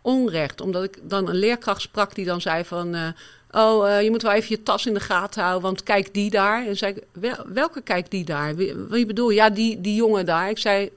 onrecht. 0.00 0.60
Omdat 0.60 0.84
ik 0.84 0.98
dan 1.02 1.28
een 1.28 1.34
leerkracht 1.34 1.80
sprak 1.80 2.14
die 2.14 2.24
dan 2.24 2.40
zei 2.40 2.64
van... 2.64 2.94
Uh, 2.94 3.08
oh, 3.50 3.86
uh, 3.86 4.02
je 4.02 4.10
moet 4.10 4.22
wel 4.22 4.32
even 4.32 4.48
je 4.48 4.62
tas 4.62 4.86
in 4.86 4.94
de 4.94 5.00
gaten 5.00 5.42
houden, 5.42 5.62
want 5.62 5.82
kijk 5.82 6.14
die 6.14 6.30
daar. 6.30 6.66
En 6.66 6.76
zei 6.76 6.92
ik, 6.94 7.02
wel, 7.12 7.46
welke 7.46 7.80
kijk 7.80 8.10
die 8.10 8.24
daar? 8.24 8.54
Wie, 8.54 8.74
wie 8.74 9.06
bedoel 9.06 9.30
Ja, 9.30 9.50
die, 9.50 9.80
die 9.80 9.94
jongen 9.94 10.26
daar. 10.26 10.50
Ik 10.50 10.58
zei, 10.58 10.90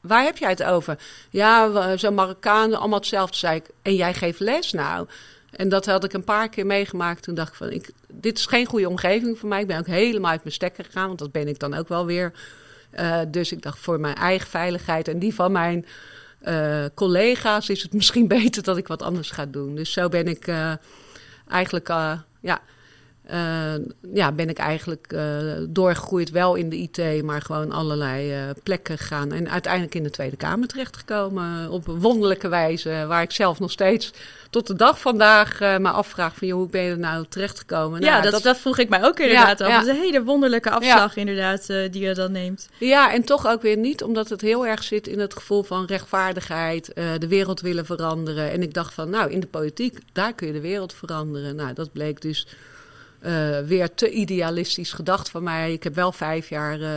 waar 0.00 0.24
heb 0.24 0.36
jij 0.36 0.50
het 0.50 0.62
over? 0.62 0.98
Ja, 1.30 1.96
zo'n 1.96 2.14
Marokkaan, 2.14 2.74
allemaal 2.74 2.98
hetzelfde. 2.98 3.36
Zei 3.36 3.56
ik, 3.56 3.64
en 3.82 3.94
jij 3.94 4.14
geeft 4.14 4.40
les 4.40 4.72
nou? 4.72 5.06
En 5.50 5.68
dat 5.68 5.86
had 5.86 6.04
ik 6.04 6.12
een 6.12 6.24
paar 6.24 6.48
keer 6.48 6.66
meegemaakt. 6.66 7.22
Toen 7.22 7.34
dacht 7.34 7.50
ik 7.50 7.54
van, 7.54 7.70
ik, 7.70 7.90
dit 8.08 8.38
is 8.38 8.46
geen 8.46 8.66
goede 8.66 8.88
omgeving 8.88 9.38
voor 9.38 9.48
mij. 9.48 9.60
Ik 9.60 9.66
ben 9.66 9.78
ook 9.78 9.86
helemaal 9.86 10.30
uit 10.30 10.42
mijn 10.42 10.54
stekker 10.54 10.84
gegaan, 10.84 11.06
want 11.06 11.18
dat 11.18 11.32
ben 11.32 11.48
ik 11.48 11.58
dan 11.58 11.74
ook 11.74 11.88
wel 11.88 12.06
weer. 12.06 12.32
Uh, 12.98 13.20
dus 13.28 13.52
ik 13.52 13.62
dacht, 13.62 13.78
voor 13.78 14.00
mijn 14.00 14.14
eigen 14.14 14.48
veiligheid 14.48 15.08
en 15.08 15.18
die 15.18 15.34
van 15.34 15.52
mijn 15.52 15.86
uh, 16.42 16.84
collega's 16.94 17.68
is 17.68 17.82
het 17.82 17.92
misschien 18.00 18.28
beter 18.28 18.62
dat 18.62 18.76
ik 18.76 18.88
wat 18.88 19.02
anders 19.02 19.30
ga 19.30 19.46
doen. 19.46 19.74
Dus 19.74 19.92
zo 19.92 20.08
ben 20.08 20.26
ik 20.28 20.46
uh, 20.46 20.72
eigenlijk, 21.48 21.88
ja, 22.40 22.62
uh, 23.32 23.72
ja, 24.14 24.32
ben 24.32 24.48
ik 24.48 24.58
eigenlijk 24.58 25.12
uh, 25.12 25.22
doorgegroeid, 25.68 26.30
wel 26.30 26.54
in 26.54 26.68
de 26.68 26.76
IT, 26.76 27.22
maar 27.22 27.42
gewoon 27.42 27.72
allerlei 27.72 28.34
uh, 28.34 28.50
plekken 28.62 28.98
gegaan. 28.98 29.32
En 29.32 29.50
uiteindelijk 29.50 29.94
in 29.94 30.02
de 30.02 30.10
Tweede 30.10 30.36
Kamer 30.36 30.68
terechtgekomen 30.68 31.70
op 31.70 31.88
een 31.88 32.00
wonderlijke 32.00 32.48
wijze, 32.48 33.04
waar 33.08 33.22
ik 33.22 33.30
zelf 33.30 33.60
nog 33.60 33.70
steeds 33.70 34.12
tot 34.50 34.66
de 34.66 34.74
dag 34.74 35.00
vandaag 35.00 35.58
me 35.60 35.90
afvraag 35.90 36.34
van, 36.34 36.48
joh, 36.48 36.58
hoe 36.58 36.68
ben 36.68 36.82
je 36.82 36.90
er 36.90 36.98
nou 36.98 37.24
terechtgekomen? 37.28 38.00
Ja, 38.00 38.18
nou, 38.18 38.30
dat, 38.30 38.42
dat, 38.42 38.58
vroeg 38.58 38.78
ik 38.78 38.88
mij 38.88 39.04
ook 39.04 39.18
inderdaad 39.18 39.58
ja, 39.58 39.64
af. 39.64 39.70
Ja. 39.70 39.78
Dat 39.78 39.86
is 39.86 39.94
een 39.94 40.02
hele 40.02 40.24
wonderlijke 40.24 40.70
afslag 40.70 41.14
ja. 41.14 41.20
inderdaad 41.20 41.66
die 41.66 42.00
je 42.00 42.14
dan 42.14 42.32
neemt. 42.32 42.68
Ja, 42.78 43.12
en 43.12 43.24
toch 43.24 43.46
ook 43.46 43.62
weer 43.62 43.76
niet, 43.76 44.02
omdat 44.02 44.28
het 44.28 44.40
heel 44.40 44.66
erg 44.66 44.82
zit 44.82 45.06
in 45.06 45.18
het 45.18 45.34
gevoel 45.34 45.62
van 45.62 45.84
rechtvaardigheid, 45.84 46.92
de 46.94 47.28
wereld 47.28 47.60
willen 47.60 47.86
veranderen. 47.86 48.50
En 48.50 48.62
ik 48.62 48.74
dacht 48.74 48.94
van, 48.94 49.10
nou, 49.10 49.30
in 49.30 49.40
de 49.40 49.46
politiek, 49.46 49.98
daar 50.12 50.32
kun 50.32 50.46
je 50.46 50.52
de 50.52 50.60
wereld 50.60 50.94
veranderen. 50.94 51.56
Nou, 51.56 51.72
dat 51.72 51.92
bleek 51.92 52.20
dus 52.20 52.46
uh, 53.22 53.58
weer 53.58 53.94
te 53.94 54.10
idealistisch 54.10 54.92
gedacht 54.92 55.30
van 55.30 55.42
mij. 55.42 55.72
Ik 55.72 55.82
heb 55.82 55.94
wel 55.94 56.12
vijf 56.12 56.48
jaar 56.48 56.80
uh, 56.80 56.90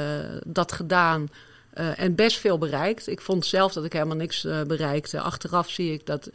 dat 0.45 0.71
gedaan 0.71 1.29
uh, 1.77 1.99
en 1.99 2.15
best 2.15 2.37
veel 2.39 2.57
bereikt. 2.57 3.07
Ik 3.07 3.21
vond 3.21 3.45
zelf 3.45 3.73
dat 3.73 3.85
ik 3.85 3.93
helemaal 3.93 4.15
niks 4.15 4.47
bereikte. 4.67 5.19
Achteraf 5.19 5.69
zie 5.69 5.93
ik 5.93 6.05
dat. 6.05 6.29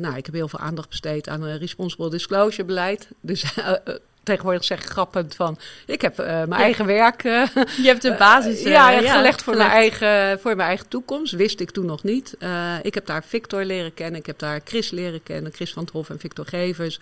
nou, 0.00 0.16
ik 0.16 0.26
heb 0.26 0.34
heel 0.34 0.48
veel 0.48 0.58
aandacht 0.58 0.88
besteed 0.88 1.28
aan 1.28 1.42
een 1.42 1.58
responsible 1.58 2.10
disclosure 2.10 2.64
beleid. 2.64 3.08
Dus 3.20 3.44
tegenwoordig 4.22 4.64
zeg 4.64 4.82
ik 4.82 4.88
grappend 4.90 5.34
van... 5.34 5.58
ik 5.86 6.00
heb 6.00 6.16
mijn 6.16 6.48
ja. 6.48 6.56
eigen 6.56 6.86
werk... 6.86 7.22
Je 7.22 7.82
hebt 7.82 8.02
de 8.02 8.14
basis 8.18 8.62
ja, 8.78 8.90
ja, 8.90 9.16
gelegd 9.16 9.42
voor, 9.42 9.56
Mijn 9.56 9.70
eigen, 9.70 10.40
voor 10.40 10.56
mijn 10.56 10.68
eigen 10.68 10.88
toekomst. 10.88 11.32
Wist 11.32 11.60
ik 11.60 11.70
toen 11.70 11.86
nog 11.86 12.02
niet. 12.02 12.36
ik 12.82 12.94
heb 12.94 13.06
daar 13.06 13.24
Victor 13.24 13.64
leren 13.64 13.94
kennen. 13.94 14.20
Ik 14.20 14.26
heb 14.26 14.38
daar 14.38 14.60
Chris 14.64 14.90
leren 14.90 15.22
kennen. 15.22 15.52
Chris 15.52 15.72
van 15.72 15.82
het 15.82 15.92
Hof 15.92 16.10
en 16.10 16.18
Victor 16.18 16.46
Gevers. 16.46 17.00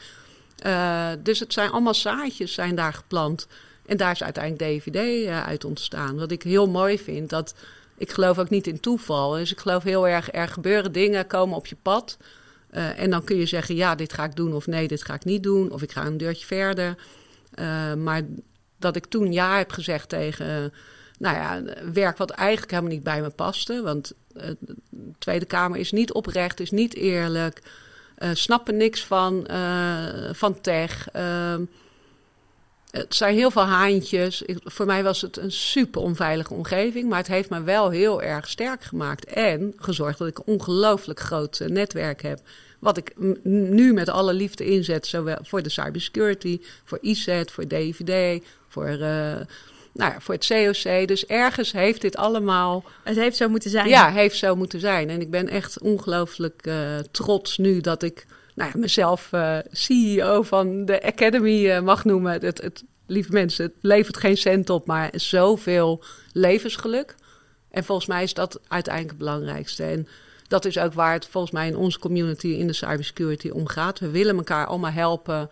Uh, 0.67 1.11
dus 1.23 1.41
het 1.41 1.53
zijn 1.53 1.71
allemaal 1.71 1.95
zaadjes 1.95 2.53
zijn 2.53 2.75
daar 2.75 2.93
geplant. 2.93 3.47
En 3.87 3.97
daar 3.97 4.13
is 4.13 4.23
uiteindelijk 4.23 4.83
DVD 4.83 4.97
uh, 4.97 5.47
uit 5.47 5.65
ontstaan. 5.65 6.19
Wat 6.19 6.31
ik 6.31 6.43
heel 6.43 6.69
mooi 6.69 6.99
vind, 6.99 7.31
dat 7.31 7.55
ik 7.97 8.13
geloof 8.13 8.39
ook 8.39 8.51
niet 8.51 8.67
in 8.67 8.81
toeval. 8.81 9.31
Dus 9.31 9.53
ik 9.53 9.61
geloof 9.61 9.83
heel 9.83 10.09
erg, 10.09 10.33
er 10.33 10.49
gebeuren 10.49 10.93
dingen, 10.93 11.27
komen 11.27 11.57
op 11.57 11.67
je 11.67 11.77
pad. 11.83 12.17
Uh, 12.73 12.99
en 12.99 13.11
dan 13.11 13.25
kun 13.25 13.37
je 13.37 13.47
zeggen, 13.47 13.75
ja, 13.75 13.95
dit 13.95 14.13
ga 14.13 14.25
ik 14.25 14.37
doen 14.37 14.55
of 14.55 14.67
nee, 14.67 14.89
dit 14.89 15.05
ga 15.05 15.15
ik 15.15 15.25
niet 15.25 15.43
doen. 15.43 15.73
Of 15.73 15.83
ik 15.83 15.93
ga 15.93 16.07
een 16.07 16.17
deurtje 16.17 16.47
verder. 16.47 16.95
maar 17.97 18.23
dat 18.79 18.97
ik 18.97 19.07
toen 19.07 19.33
ja 19.33 19.57
heb 19.57 19.73
gezegd 19.73 20.09
tegen 20.09 20.73
nou 21.21 21.37
ja, 21.37 21.63
werk 21.93 22.17
wat 22.17 22.31
eigenlijk 22.31 22.71
helemaal 22.71 22.93
niet 22.93 23.03
bij 23.03 23.21
me 23.21 23.31
paste. 23.31 23.83
Want 23.83 24.13
de 24.33 24.57
Tweede 25.19 25.45
Kamer 25.45 25.79
is 25.79 25.93
niet 25.93 26.13
oprecht, 26.13 26.61
is 26.61 26.71
niet 26.71 26.95
eerlijk. 26.95 27.63
Uh, 28.23 28.31
snappen 28.33 28.77
niks 28.77 29.05
van, 29.05 29.47
uh, 29.51 30.33
van 30.33 30.61
tech. 30.61 31.09
Ehm, 31.13 31.65
het 32.91 33.15
zijn 33.15 33.35
heel 33.35 33.51
veel 33.51 33.63
haantjes. 33.63 34.43
Voor 34.65 34.87
mij 34.87 35.03
was 35.03 35.21
het 35.21 35.37
een 35.37 35.53
super 35.53 36.01
onveilige 36.01 36.55
omgeving. 36.55 37.09
Maar 37.09 37.19
het 37.19 37.27
heeft 37.27 37.51
me 37.51 37.63
wel 37.63 37.91
heel 37.91 38.23
erg 38.23 38.49
sterk 38.49 38.83
gemaakt. 38.83 39.25
En 39.25 39.73
gezorgd 39.77 40.19
dat 40.19 40.29
ik 40.29 40.39
een 40.39 40.47
ongelooflijk 40.47 41.21
groot 41.21 41.61
netwerk 41.67 42.23
heb. 42.23 42.41
Wat 42.79 42.97
ik 42.97 43.13
nu 43.43 43.93
met 43.93 44.09
alle 44.09 44.33
liefde 44.33 44.65
inzet. 44.65 45.07
Zowel 45.07 45.39
voor 45.43 45.63
de 45.63 45.71
cybersecurity, 45.71 46.61
voor 46.85 46.99
IZ, 47.01 47.43
voor 47.47 47.67
DVD, 47.67 48.45
voor, 48.69 48.99
nou 49.93 50.13
ja, 50.13 50.21
voor 50.21 50.35
het 50.35 50.47
COC. 50.47 51.09
Dus 51.09 51.27
ergens 51.27 51.73
heeft 51.73 52.01
dit 52.01 52.17
allemaal. 52.17 52.85
Het 53.05 53.17
heeft 53.17 53.37
zo 53.37 53.49
moeten 53.49 53.71
zijn. 53.71 53.89
Ja, 53.89 54.11
heeft 54.11 54.37
zo 54.37 54.57
moeten 54.57 54.81
zijn. 54.81 55.11
En 55.11 55.21
ik 55.21 55.31
ben 55.31 55.49
echt 55.49 55.81
ongelooflijk 55.81 56.67
uh, 56.67 56.99
trots 57.11 57.59
nu 57.59 57.81
dat 57.81 58.03
ik 58.03 58.27
nou 58.55 58.71
ja, 58.73 58.81
mezelf 58.81 59.29
uh, 59.33 59.59
CEO 59.71 60.43
van 60.43 60.85
de 60.85 61.03
Academy 61.03 61.67
uh, 61.67 61.81
mag 61.81 62.05
noemen. 62.05 62.33
Het, 62.33 62.63
het, 62.63 62.85
lieve 63.07 63.33
mensen, 63.33 63.65
het 63.65 63.75
levert 63.81 64.17
geen 64.17 64.37
cent 64.37 64.71
op, 64.71 64.87
maar 64.87 65.11
zoveel 65.15 66.03
levensgeluk. 66.33 67.15
En 67.71 67.85
volgens 67.85 68.07
mij 68.07 68.23
is 68.23 68.35
dat 68.35 68.61
uiteindelijk 68.69 69.19
het 69.19 69.27
belangrijkste. 69.27 69.85
En 69.85 70.09
dat 70.49 70.65
is 70.65 70.79
ook 70.79 70.93
waar 70.93 71.13
het 71.13 71.27
volgens 71.27 71.53
mij 71.53 71.67
in 71.67 71.77
onze 71.77 71.99
community 71.99 72.49
in 72.49 72.67
de 72.67 72.73
cybersecurity 72.73 73.49
om 73.49 73.67
gaat. 73.67 73.99
We 73.99 74.11
willen 74.11 74.37
elkaar 74.37 74.67
allemaal 74.67 74.91
helpen. 74.91 75.51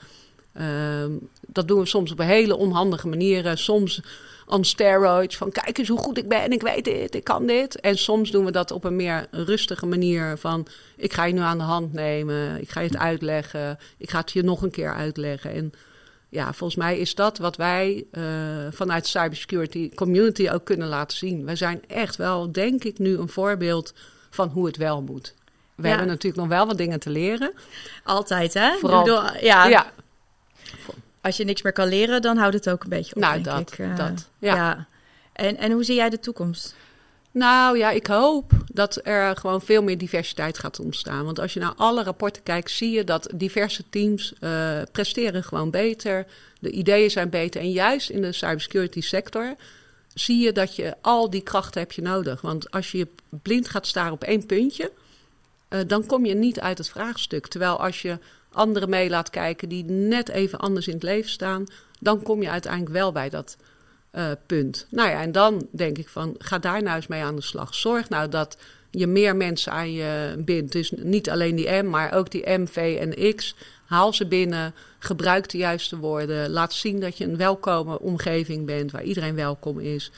Uh, 0.61 0.65
dat 1.47 1.69
doen 1.69 1.81
we 1.81 1.87
soms 1.87 2.13
op 2.13 2.19
hele 2.19 2.57
onhandige 2.57 3.09
manieren. 3.09 3.59
Soms 3.59 4.01
on 4.49 4.65
steroids, 4.65 5.37
van 5.37 5.51
kijk 5.51 5.79
eens 5.79 5.89
hoe 5.89 5.99
goed 5.99 6.19
ik 6.19 6.29
ben, 6.29 6.53
ik 6.53 6.63
weet 6.63 6.85
dit, 6.85 7.15
ik 7.15 7.25
kan 7.25 7.47
dit. 7.47 7.81
En 7.81 7.99
soms 7.99 8.31
doen 8.31 8.45
we 8.45 8.51
dat 8.51 8.71
op 8.71 8.85
een 8.85 8.97
meer 8.97 9.27
rustige 9.31 9.87
manier 9.87 10.39
van 10.39 10.67
ik 10.97 11.13
ga 11.13 11.25
je 11.25 11.33
nu 11.33 11.41
aan 11.41 11.59
de 11.59 11.65
hand 11.65 11.93
nemen, 11.93 12.61
ik 12.61 12.71
ga 12.71 12.81
je 12.81 12.89
het 12.89 12.99
uitleggen, 12.99 13.79
ik 13.99 14.11
ga 14.11 14.19
het 14.21 14.33
je 14.33 14.43
nog 14.43 14.63
een 14.63 14.71
keer 14.71 14.95
uitleggen. 14.95 15.53
En 15.53 15.73
ja, 16.29 16.53
volgens 16.53 16.79
mij 16.79 16.99
is 16.99 17.15
dat 17.15 17.39
wat 17.39 17.57
wij 17.57 18.05
uh, 18.13 18.25
vanuit 18.71 19.03
de 19.03 19.09
cybersecurity 19.09 19.95
community 19.95 20.49
ook 20.51 20.65
kunnen 20.65 20.89
laten 20.89 21.17
zien. 21.17 21.45
Wij 21.45 21.57
zijn 21.57 21.83
echt 21.87 22.17
wel, 22.17 22.53
denk 22.53 22.85
ik, 22.85 22.99
nu 22.99 23.19
een 23.19 23.29
voorbeeld 23.29 23.95
van 24.31 24.49
hoe 24.49 24.67
het 24.67 24.77
wel 24.77 25.03
moet. 25.03 25.35
We 25.75 25.83
ja. 25.83 25.89
hebben 25.89 26.07
natuurlijk 26.07 26.43
nog 26.43 26.49
wel 26.49 26.67
wat 26.67 26.79
dingen 26.79 27.01
te 27.01 27.11
leren. 27.11 27.53
Altijd, 28.05 28.55
hè? 28.55 28.77
Vooral, 28.77 29.07
ja. 29.41 29.67
ja. 29.67 29.93
Als 31.29 31.37
je 31.37 31.45
niks 31.45 31.63
meer 31.63 31.73
kan 31.73 31.89
leren, 31.89 32.23
dan 32.23 32.37
houdt 32.37 32.55
het 32.55 32.71
ook 32.71 32.83
een 32.83 32.89
beetje 32.89 33.15
op, 33.15 33.21
nou, 33.21 33.33
denk 33.33 33.45
dat, 33.45 33.73
ik. 33.73 33.79
Uh, 33.79 33.97
dat, 33.97 34.29
ja. 34.39 34.55
ja. 34.55 34.87
En, 35.33 35.57
en 35.57 35.73
hoe 35.73 35.85
zie 35.85 35.95
jij 35.95 36.11
de 36.11 36.21
toekomst? 36.21 36.75
Nou 37.31 37.79
ja, 37.79 37.91
ik 37.91 38.07
hoop 38.07 38.53
dat 38.73 39.01
er 39.03 39.37
gewoon 39.37 39.61
veel 39.61 39.83
meer 39.83 39.99
diversiteit 39.99 40.59
gaat 40.59 40.81
ontstaan. 40.81 41.25
Want 41.25 41.41
als 41.41 41.55
je 41.55 41.61
naar 41.61 41.75
alle 41.77 42.03
rapporten 42.03 42.43
kijkt, 42.43 42.71
zie 42.71 42.91
je 42.91 43.05
dat 43.05 43.31
diverse 43.35 43.83
teams 43.91 44.33
uh, 44.41 44.83
presteren 44.93 45.45
gewoon 45.45 45.71
beter. 45.71 46.27
De 46.61 46.71
ideeën 46.71 47.11
zijn 47.11 47.31
beter. 47.31 47.61
En 47.61 47.71
juist 47.71 48.11
in 48.11 48.23
de 48.23 48.33
cybersecurity 48.33 49.01
sector 49.01 49.55
zie 50.15 50.45
je 50.45 50.53
dat 50.53 50.77
je 50.77 50.95
al 51.01 51.31
die 51.31 51.43
krachten 51.43 51.81
heb 51.81 51.93
je 51.93 52.03
nodig. 52.03 52.41
Want 52.41 52.71
als 52.71 52.91
je 52.91 53.09
blind 53.29 53.69
gaat 53.69 53.87
staren 53.87 54.13
op 54.13 54.25
één 54.25 54.47
puntje, 54.47 54.93
uh, 55.69 55.81
dan 55.87 56.07
kom 56.07 56.25
je 56.27 56.35
niet 56.35 56.61
uit 56.61 56.79
het 56.79 56.89
vraagstuk. 56.89 57.47
Terwijl 57.47 57.81
als 57.81 58.03
je 58.03 58.19
anderen 58.59 58.91
mee 58.91 59.11
laat 59.11 59.31
kijken 59.31 59.69
die 59.69 59.85
net 59.85 60.29
even 60.29 60.59
anders 60.59 60.87
in 60.89 60.95
het 60.95 61.03
leven 61.03 61.31
staan, 61.31 61.65
dan 62.01 62.23
kom 62.23 62.43
je 62.43 62.51
uiteindelijk 62.51 62.93
wel 62.93 63.13
bij 63.13 63.29
dat 63.29 63.57
uh, 64.13 64.31
punt. 64.47 64.87
Nou 64.91 65.11
ja, 65.11 65.21
en 65.21 65.33
dan 65.33 65.67
denk 65.71 65.99
ik 65.99 66.09
van, 66.09 66.35
ga 66.39 66.59
daar 66.59 66.83
nou 66.83 66.97
eens 66.97 67.07
mee 67.07 67.23
aan 67.23 67.37
de 67.37 67.43
slag. 67.43 67.75
Zorg 67.75 68.09
nou 68.09 68.29
dat 68.29 68.57
je 68.91 69.07
meer 69.07 69.37
mensen 69.37 69.73
aan 69.73 69.93
je 69.93 70.35
bindt. 70.39 70.73
Dus 70.73 70.93
niet 70.97 71.31
alleen 71.31 71.57
die 71.57 71.71
M, 71.71 71.91
maar 71.91 72.13
ook 72.13 72.31
die 72.31 72.51
M, 72.51 72.67
V 72.67 72.99
en 73.01 73.35
X. 73.35 73.55
Haal 73.87 74.13
ze 74.13 74.27
binnen, 74.27 74.75
gebruik 74.99 75.49
de 75.49 75.59
juiste 75.59 75.99
woorden. 75.99 76.51
Laat 76.51 76.73
zien 76.73 77.01
dat 77.01 77.19
je 77.19 77.25
een 77.25 77.37
welkome 77.37 78.01
omgeving 78.01 78.67
bent, 78.67 78.91
waar 78.91 79.03
iedereen 79.03 79.35
welkom 79.35 79.79
is. 79.79 80.11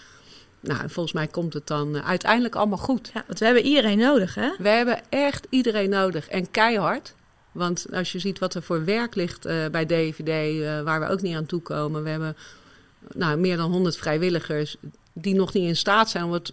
Nou, 0.61 0.81
volgens 0.89 1.15
mij 1.15 1.27
komt 1.27 1.55
het 1.55 1.67
dan 1.67 1.97
uh, 1.97 2.09
uiteindelijk 2.09 2.55
allemaal 2.55 2.79
goed. 2.79 3.11
Ja, 3.15 3.25
want 3.27 3.39
we 3.39 3.45
hebben 3.45 3.65
iedereen 3.65 3.99
nodig, 3.99 4.35
hè? 4.35 4.51
We 4.59 4.69
hebben 4.69 5.01
echt 5.09 5.47
iedereen 5.51 5.91
nodig 5.91 6.29
en 6.29 6.51
keihard. 6.51 7.15
Want 7.53 7.87
als 7.93 8.13
je 8.13 8.19
ziet 8.19 8.39
wat 8.39 8.55
er 8.55 8.63
voor 8.63 8.85
werk 8.85 9.15
ligt 9.15 9.47
uh, 9.47 9.67
bij 9.67 9.87
DVD, 9.87 10.29
uh, 10.29 10.83
waar 10.83 11.01
we 11.01 11.09
ook 11.09 11.23
niet 11.23 11.37
aan 11.37 11.47
toekomen. 11.47 12.03
We 12.03 12.09
hebben 12.09 12.37
nou, 13.15 13.39
meer 13.39 13.57
dan 13.57 13.71
100 13.71 13.97
vrijwilligers 13.97 14.77
die 15.13 15.35
nog 15.35 15.53
niet 15.53 15.69
in 15.69 15.77
staat 15.77 16.11
zijn 16.11 16.25
om 16.25 16.33
het, 16.33 16.53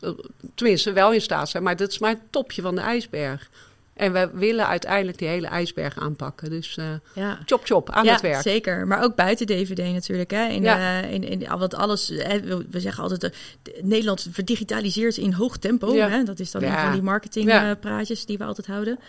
tenminste 0.56 0.92
wel 0.92 1.14
in 1.14 1.22
staat 1.22 1.50
zijn, 1.50 1.64
maar 1.64 1.76
dat 1.76 1.90
is 1.90 2.00
maar 2.00 2.10
het 2.10 2.32
topje 2.32 2.62
van 2.62 2.76
de 2.76 2.82
ijsberg. 2.82 3.50
En 3.98 4.14
we 4.14 4.30
willen 4.34 4.68
uiteindelijk 4.68 5.18
die 5.18 5.28
hele 5.28 5.48
ijsberg 5.48 6.00
aanpakken. 6.00 6.50
Dus 6.50 6.78
uh, 6.80 6.86
ja. 7.14 7.40
chop 7.46 7.66
chop 7.66 7.90
aan 7.90 8.06
ja, 8.06 8.12
het 8.12 8.22
werk. 8.22 8.42
zeker. 8.42 8.88
Maar 8.88 9.04
ook 9.04 9.16
buiten 9.16 9.48
DVD 9.48 9.94
natuurlijk. 9.94 10.32
Hè? 10.32 10.48
In, 10.48 10.62
ja. 10.62 11.04
uh, 11.04 11.12
in, 11.12 11.24
in, 11.24 11.48
want 11.58 11.76
alles, 11.76 12.08
hè, 12.08 12.40
we, 12.40 12.66
we, 12.70 12.80
zeggen 12.80 13.04
altijd, 13.04 13.24
uh, 13.24 13.30
Nederland 13.84 14.28
verdigitaliseert 14.32 15.18
in 15.18 15.34
hoog 15.34 15.58
tempo. 15.58 15.94
Ja. 15.94 16.10
Hè? 16.10 16.24
Dat 16.24 16.40
is 16.40 16.52
dan 16.52 16.64
een 16.64 16.80
van 16.80 16.92
die 16.92 17.02
marketingpraatjes 17.02 18.26
die 18.26 18.38
we 18.38 18.44
altijd 18.44 18.68
houden. 18.68 19.00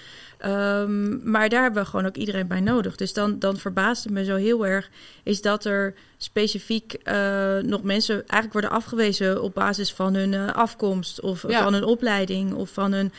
Um, 0.47 1.31
maar 1.31 1.49
daar 1.49 1.63
hebben 1.63 1.83
we 1.83 1.89
gewoon 1.89 2.07
ook 2.07 2.17
iedereen 2.17 2.47
bij 2.47 2.61
nodig. 2.61 2.97
Dus 2.97 3.13
dan, 3.13 3.39
dan 3.39 3.57
verbaast 3.57 4.05
het 4.05 4.13
me 4.13 4.25
zo 4.25 4.37
heel 4.37 4.67
erg... 4.67 4.91
is 5.23 5.43
dat 5.43 5.65
er 5.65 5.95
specifiek 6.17 6.97
nog 7.63 7.83
mensen 7.83 8.15
eigenlijk 8.15 8.53
worden 8.53 8.71
afgewezen... 8.71 9.43
op 9.43 9.55
basis 9.55 9.93
van 9.93 10.15
hun 10.15 10.53
afkomst 10.53 11.21
of 11.21 11.45
van 11.49 11.73
hun 11.73 11.85
opleiding 11.85 12.55
of 12.55 12.71
van 12.71 12.93
hun 12.93 13.13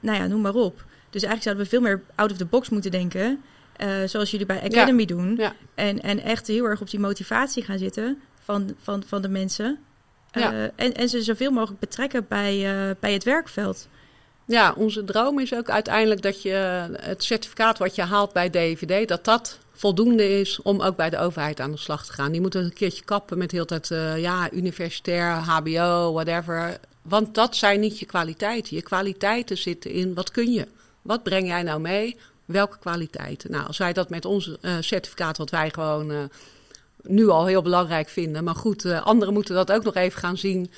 nou 0.00 0.18
ja, 0.18 0.26
noem 0.26 0.40
maar 0.40 0.54
op. 0.54 0.84
Dus 1.10 1.22
eigenlijk 1.22 1.42
zouden 1.42 1.64
we 1.64 1.70
veel 1.70 1.80
meer 1.80 2.02
out 2.14 2.30
of 2.30 2.36
the 2.36 2.44
box 2.44 2.68
moeten 2.68 2.90
denken. 2.90 3.42
Uh, 3.82 3.88
zoals 4.06 4.30
jullie 4.30 4.46
bij 4.46 4.62
Academy 4.62 5.00
ja. 5.00 5.06
doen. 5.06 5.36
Ja. 5.36 5.54
En, 5.74 6.02
en 6.02 6.20
echt 6.20 6.46
heel 6.46 6.64
erg 6.64 6.80
op 6.80 6.90
die 6.90 7.00
motivatie 7.00 7.62
gaan 7.62 7.78
zitten 7.78 8.20
van, 8.44 8.74
van, 8.82 9.02
van 9.06 9.22
de 9.22 9.28
mensen. 9.28 9.78
Ja. 10.32 10.52
Uh, 10.52 10.62
en, 10.62 10.94
en 10.94 11.08
ze 11.08 11.22
zoveel 11.22 11.50
mogelijk 11.50 11.80
betrekken 11.80 12.26
bij, 12.28 12.56
uh, 12.56 12.94
bij 13.00 13.12
het 13.12 13.24
werkveld. 13.24 13.88
Ja, 14.44 14.72
onze 14.76 15.04
droom 15.04 15.38
is 15.38 15.54
ook 15.54 15.70
uiteindelijk 15.70 16.22
dat 16.22 16.42
je 16.42 16.50
het 17.00 17.24
certificaat 17.24 17.78
wat 17.78 17.94
je 17.94 18.02
haalt 18.02 18.32
bij 18.32 18.50
DVD, 18.50 19.08
dat 19.08 19.24
dat 19.24 19.58
voldoende 19.72 20.40
is 20.40 20.62
om 20.62 20.80
ook 20.80 20.96
bij 20.96 21.10
de 21.10 21.18
overheid 21.18 21.60
aan 21.60 21.70
de 21.70 21.76
slag 21.76 22.06
te 22.06 22.12
gaan. 22.12 22.32
Die 22.32 22.40
moeten 22.40 22.64
een 22.64 22.72
keertje 22.72 23.04
kappen 23.04 23.38
met 23.38 23.50
heel 23.50 23.64
tijd, 23.64 23.88
ja, 24.16 24.52
universitair, 24.52 25.32
HBO, 25.32 26.12
whatever. 26.12 26.78
Want 27.02 27.34
dat 27.34 27.56
zijn 27.56 27.80
niet 27.80 27.98
je 27.98 28.06
kwaliteiten. 28.06 28.76
Je 28.76 28.82
kwaliteiten 28.82 29.58
zitten 29.58 29.90
in 29.90 30.14
wat 30.14 30.30
kun 30.30 30.52
je? 30.52 30.66
Wat 31.02 31.22
breng 31.22 31.46
jij 31.46 31.62
nou 31.62 31.80
mee? 31.80 32.16
Welke 32.44 32.78
kwaliteiten? 32.78 33.50
Nou, 33.50 33.66
als 33.66 33.78
wij 33.78 33.92
dat 33.92 34.10
met 34.10 34.24
ons 34.24 34.56
uh, 34.60 34.76
certificaat, 34.80 35.38
wat 35.38 35.50
wij 35.50 35.70
gewoon 35.70 36.10
uh, 36.10 36.18
nu 37.02 37.28
al 37.28 37.46
heel 37.46 37.62
belangrijk 37.62 38.08
vinden. 38.08 38.44
Maar 38.44 38.54
goed, 38.54 38.84
uh, 38.84 39.06
anderen 39.06 39.34
moeten 39.34 39.54
dat 39.54 39.72
ook 39.72 39.84
nog 39.84 39.94
even 39.94 40.18
gaan 40.18 40.36
zien. 40.36 40.70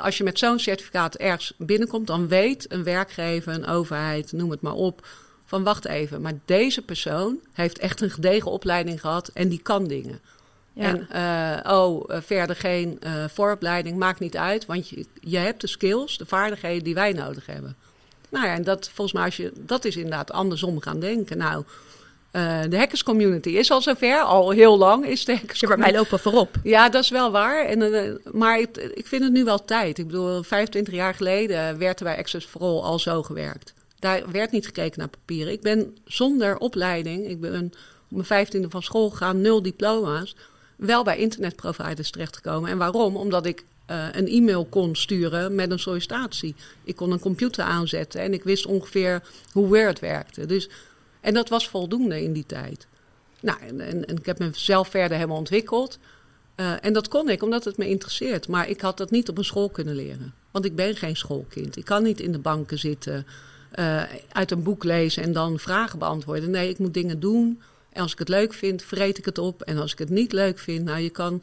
als 0.00 0.18
je 0.18 0.24
met 0.24 0.38
zo'n 0.38 0.58
certificaat 0.58 1.14
ergens 1.14 1.54
binnenkomt, 1.58 2.06
dan 2.06 2.28
weet 2.28 2.72
een 2.72 2.84
werkgever, 2.84 3.52
een 3.54 3.66
overheid, 3.66 4.32
noem 4.32 4.50
het 4.50 4.60
maar 4.60 4.74
op. 4.74 5.06
Van 5.44 5.62
wacht 5.62 5.84
even, 5.84 6.20
maar 6.20 6.38
deze 6.44 6.82
persoon 6.82 7.38
heeft 7.52 7.78
echt 7.78 8.00
een 8.00 8.10
gedegen 8.10 8.50
opleiding 8.50 9.00
gehad 9.00 9.28
en 9.28 9.48
die 9.48 9.62
kan 9.62 9.86
dingen. 9.86 10.20
Ja. 10.74 10.96
En 11.10 11.62
uh, 11.64 11.72
oh, 11.72 12.10
uh, 12.10 12.16
verder 12.20 12.56
geen 12.56 12.98
uh, 13.06 13.24
vooropleiding, 13.28 13.96
maakt 13.96 14.20
niet 14.20 14.36
uit, 14.36 14.66
want 14.66 14.88
je, 14.88 15.06
je 15.20 15.38
hebt 15.38 15.60
de 15.60 15.66
skills, 15.66 16.18
de 16.18 16.26
vaardigheden 16.26 16.84
die 16.84 16.94
wij 16.94 17.12
nodig 17.12 17.46
hebben. 17.46 17.76
Nou 18.28 18.46
ja, 18.46 18.54
en 18.54 18.64
dat 18.64 18.90
volgens 18.92 19.12
mij, 19.12 19.24
als 19.24 19.36
je, 19.36 19.52
dat 19.56 19.84
is 19.84 19.96
inderdaad 19.96 20.32
andersom 20.32 20.80
gaan 20.80 21.00
denken. 21.00 21.38
Nou, 21.38 21.64
de 22.68 22.76
hackers 22.76 23.02
community 23.02 23.48
is 23.48 23.70
al 23.70 23.82
zover, 23.82 24.20
al 24.20 24.50
heel 24.50 24.78
lang 24.78 25.06
is 25.06 25.24
de 25.24 25.36
hackers 25.36 25.60
ja, 25.60 25.68
maar 25.68 25.78
wij 25.78 25.92
lopen 25.92 26.18
voorop. 26.18 26.56
Ja, 26.62 26.88
dat 26.88 27.02
is 27.02 27.10
wel 27.10 27.30
waar. 27.30 27.64
En, 27.64 28.20
maar 28.32 28.60
ik, 28.60 28.76
ik 28.76 29.06
vind 29.06 29.22
het 29.22 29.32
nu 29.32 29.44
wel 29.44 29.64
tijd. 29.64 29.98
Ik 29.98 30.06
bedoel, 30.06 30.42
25 30.42 30.94
jaar 30.94 31.14
geleden 31.14 31.78
werd 31.78 31.98
er 31.98 32.04
bij 32.04 32.18
Access 32.18 32.46
for 32.46 32.60
All 32.60 32.80
al 32.80 32.98
zo 32.98 33.22
gewerkt. 33.22 33.74
Daar 33.98 34.30
werd 34.30 34.50
niet 34.50 34.66
gekeken 34.66 34.98
naar 34.98 35.08
papieren. 35.08 35.52
Ik 35.52 35.62
ben 35.62 35.96
zonder 36.04 36.56
opleiding, 36.58 37.28
ik 37.28 37.40
ben 37.40 37.72
op 38.04 38.10
mijn 38.10 38.24
vijftiende 38.24 38.70
van 38.70 38.82
school 38.82 39.10
gegaan, 39.10 39.40
nul 39.40 39.62
diploma's 39.62 40.34
wel 40.76 41.04
bij 41.04 41.18
internetproviders 41.18 42.10
terechtgekomen. 42.10 42.70
En 42.70 42.78
waarom? 42.78 43.16
Omdat 43.16 43.46
ik 43.46 43.64
uh, 43.90 44.06
een 44.12 44.28
e-mail 44.28 44.64
kon 44.64 44.96
sturen 44.96 45.54
met 45.54 45.70
een 45.70 45.78
sollicitatie. 45.78 46.54
Ik 46.84 46.96
kon 46.96 47.10
een 47.10 47.18
computer 47.18 47.64
aanzetten 47.64 48.20
en 48.20 48.32
ik 48.32 48.44
wist 48.44 48.66
ongeveer 48.66 49.22
hoe 49.52 49.66
Word 49.68 50.00
werkte. 50.00 50.46
Dus, 50.46 50.68
en 51.20 51.34
dat 51.34 51.48
was 51.48 51.68
voldoende 51.68 52.22
in 52.22 52.32
die 52.32 52.46
tijd. 52.46 52.86
Nou, 53.40 53.58
en, 53.60 53.80
en, 53.80 54.16
ik 54.16 54.26
heb 54.26 54.38
mezelf 54.38 54.88
verder 54.88 55.16
helemaal 55.16 55.38
ontwikkeld. 55.38 55.98
Uh, 56.56 56.72
en 56.80 56.92
dat 56.92 57.08
kon 57.08 57.28
ik 57.28 57.42
omdat 57.42 57.64
het 57.64 57.76
me 57.76 57.88
interesseert. 57.88 58.48
Maar 58.48 58.68
ik 58.68 58.80
had 58.80 58.96
dat 58.96 59.10
niet 59.10 59.28
op 59.28 59.38
een 59.38 59.44
school 59.44 59.68
kunnen 59.68 59.94
leren. 59.94 60.34
Want 60.50 60.64
ik 60.64 60.76
ben 60.76 60.96
geen 60.96 61.16
schoolkind. 61.16 61.76
Ik 61.76 61.84
kan 61.84 62.02
niet 62.02 62.20
in 62.20 62.32
de 62.32 62.38
banken 62.38 62.78
zitten, 62.78 63.26
uh, 63.78 64.02
uit 64.32 64.50
een 64.50 64.62
boek 64.62 64.84
lezen 64.84 65.22
en 65.22 65.32
dan 65.32 65.58
vragen 65.58 65.98
beantwoorden. 65.98 66.50
Nee, 66.50 66.68
ik 66.68 66.78
moet 66.78 66.94
dingen 66.94 67.20
doen 67.20 67.60
en 67.94 68.02
als 68.02 68.12
ik 68.12 68.18
het 68.18 68.28
leuk 68.28 68.52
vind, 68.52 68.82
vreet 68.82 69.18
ik 69.18 69.24
het 69.24 69.38
op. 69.38 69.62
En 69.62 69.78
als 69.78 69.92
ik 69.92 69.98
het 69.98 70.10
niet 70.10 70.32
leuk 70.32 70.58
vind, 70.58 70.84
nou, 70.84 70.98
je 70.98 71.10
kan 71.10 71.42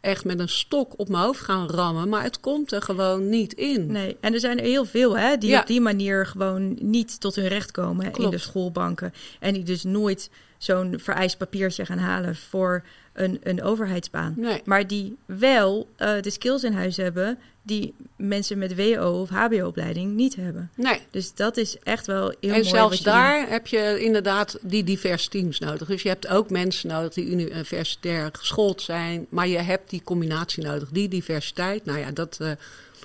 echt 0.00 0.24
met 0.24 0.38
een 0.38 0.48
stok 0.48 0.98
op 0.98 1.08
mijn 1.08 1.22
hoofd 1.22 1.40
gaan 1.40 1.68
rammen. 1.68 2.08
Maar 2.08 2.22
het 2.22 2.40
komt 2.40 2.72
er 2.72 2.82
gewoon 2.82 3.28
niet 3.28 3.52
in. 3.52 3.92
Nee, 3.92 4.16
en 4.20 4.32
er 4.32 4.40
zijn 4.40 4.58
er 4.58 4.64
heel 4.64 4.84
veel 4.84 5.18
hè, 5.18 5.36
die 5.36 5.58
op 5.58 5.66
die 5.66 5.80
manier 5.80 6.26
gewoon 6.26 6.76
niet 6.80 7.20
tot 7.20 7.34
hun 7.34 7.48
recht 7.48 7.70
komen 7.70 8.12
in 8.12 8.30
de 8.30 8.38
schoolbanken. 8.38 9.12
En 9.40 9.54
die 9.54 9.62
dus 9.62 9.82
nooit 9.82 10.30
zo'n 10.58 10.94
vereist 10.98 11.38
papiertje 11.38 11.86
gaan 11.86 11.98
halen 11.98 12.36
voor 12.36 12.84
een, 13.16 13.40
een 13.42 13.62
overheidsbaan. 13.62 14.34
Nee. 14.36 14.62
Maar 14.64 14.86
die 14.86 15.16
wel 15.26 15.88
uh, 15.98 16.20
de 16.20 16.30
skills 16.30 16.62
in 16.62 16.72
huis 16.72 16.96
hebben 16.96 17.38
die 17.62 17.94
mensen 18.16 18.58
met 18.58 18.76
WO 18.76 19.20
of 19.20 19.28
HBO-opleiding 19.28 20.14
niet 20.14 20.36
hebben. 20.36 20.70
Nee. 20.74 21.00
Dus 21.10 21.34
dat 21.34 21.56
is 21.56 21.78
echt 21.78 22.06
wel 22.06 22.28
heel 22.28 22.36
en 22.40 22.48
mooi. 22.48 22.60
En 22.60 22.64
zelfs 22.64 23.00
daar 23.00 23.48
heb 23.48 23.66
je 23.66 24.00
inderdaad 24.00 24.58
die 24.62 24.84
diverse 24.84 25.28
teams 25.28 25.58
nodig. 25.58 25.88
Dus 25.88 26.02
je 26.02 26.08
hebt 26.08 26.28
ook 26.28 26.50
mensen 26.50 26.88
nodig 26.88 27.12
die 27.12 27.30
universitair 27.30 28.30
geschoold 28.32 28.82
zijn. 28.82 29.26
Maar 29.28 29.48
je 29.48 29.58
hebt 29.58 29.90
die 29.90 30.02
combinatie 30.04 30.64
nodig, 30.64 30.88
die 30.88 31.08
diversiteit. 31.08 31.84
Nou 31.84 31.98
ja, 31.98 32.10
dat, 32.10 32.38
uh, 32.42 32.50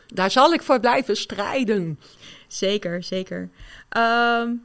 daar 0.08 0.32
zal 0.32 0.54
ik 0.54 0.62
voor 0.62 0.80
blijven 0.80 1.18
strijden. 1.18 2.00
Zeker, 2.48 3.04
zeker. 3.04 3.50
Um, 3.98 4.62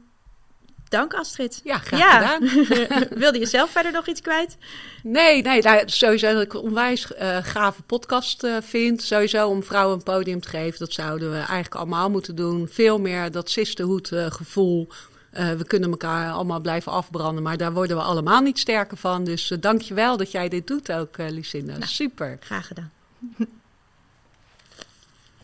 Dank 0.89 1.13
Astrid. 1.13 1.61
Ja, 1.63 1.77
graag 1.77 2.13
gedaan. 2.13 3.09
Wilde 3.19 3.39
je 3.39 3.45
zelf 3.45 3.69
verder 3.69 3.91
nog 3.91 4.07
iets 4.07 4.21
kwijt? 4.21 4.57
Nee, 5.03 5.41
nee 5.41 5.61
nou, 5.61 5.81
sowieso 5.85 6.33
dat 6.33 6.41
ik 6.41 6.53
een 6.53 6.59
onwijs 6.59 7.11
uh, 7.11 7.37
gave 7.41 7.81
podcast 7.81 8.43
uh, 8.43 8.57
vind. 8.61 9.01
Sowieso 9.01 9.47
om 9.47 9.63
vrouwen 9.63 9.95
een 9.95 10.03
podium 10.03 10.39
te 10.39 10.49
geven. 10.49 10.79
Dat 10.79 10.93
zouden 10.93 11.31
we 11.31 11.37
eigenlijk 11.37 11.75
allemaal 11.75 12.09
moeten 12.09 12.35
doen. 12.35 12.67
Veel 12.71 12.99
meer 12.99 13.31
dat 13.31 13.49
sisterhood 13.49 14.11
uh, 14.11 14.25
gevoel. 14.25 14.87
we 15.31 15.63
kunnen 15.67 15.89
elkaar 15.89 16.31
allemaal 16.31 16.59
blijven 16.61 16.91
afbranden, 16.91 17.43
maar 17.43 17.57
daar 17.57 17.73
worden 17.73 17.97
we 17.97 18.03
allemaal 18.03 18.41
niet 18.41 18.59
sterker 18.59 18.97
van. 18.97 19.23
Dus 19.23 19.53
dank 19.59 19.81
je 19.81 19.93
wel 19.93 20.17
dat 20.17 20.31
jij 20.31 20.49
dit 20.49 20.67
doet 20.67 20.91
ook, 20.91 21.17
Lucinda. 21.17 21.71
Nou, 21.71 21.85
Super. 21.85 22.37
Graag 22.39 22.67
gedaan. 22.67 22.91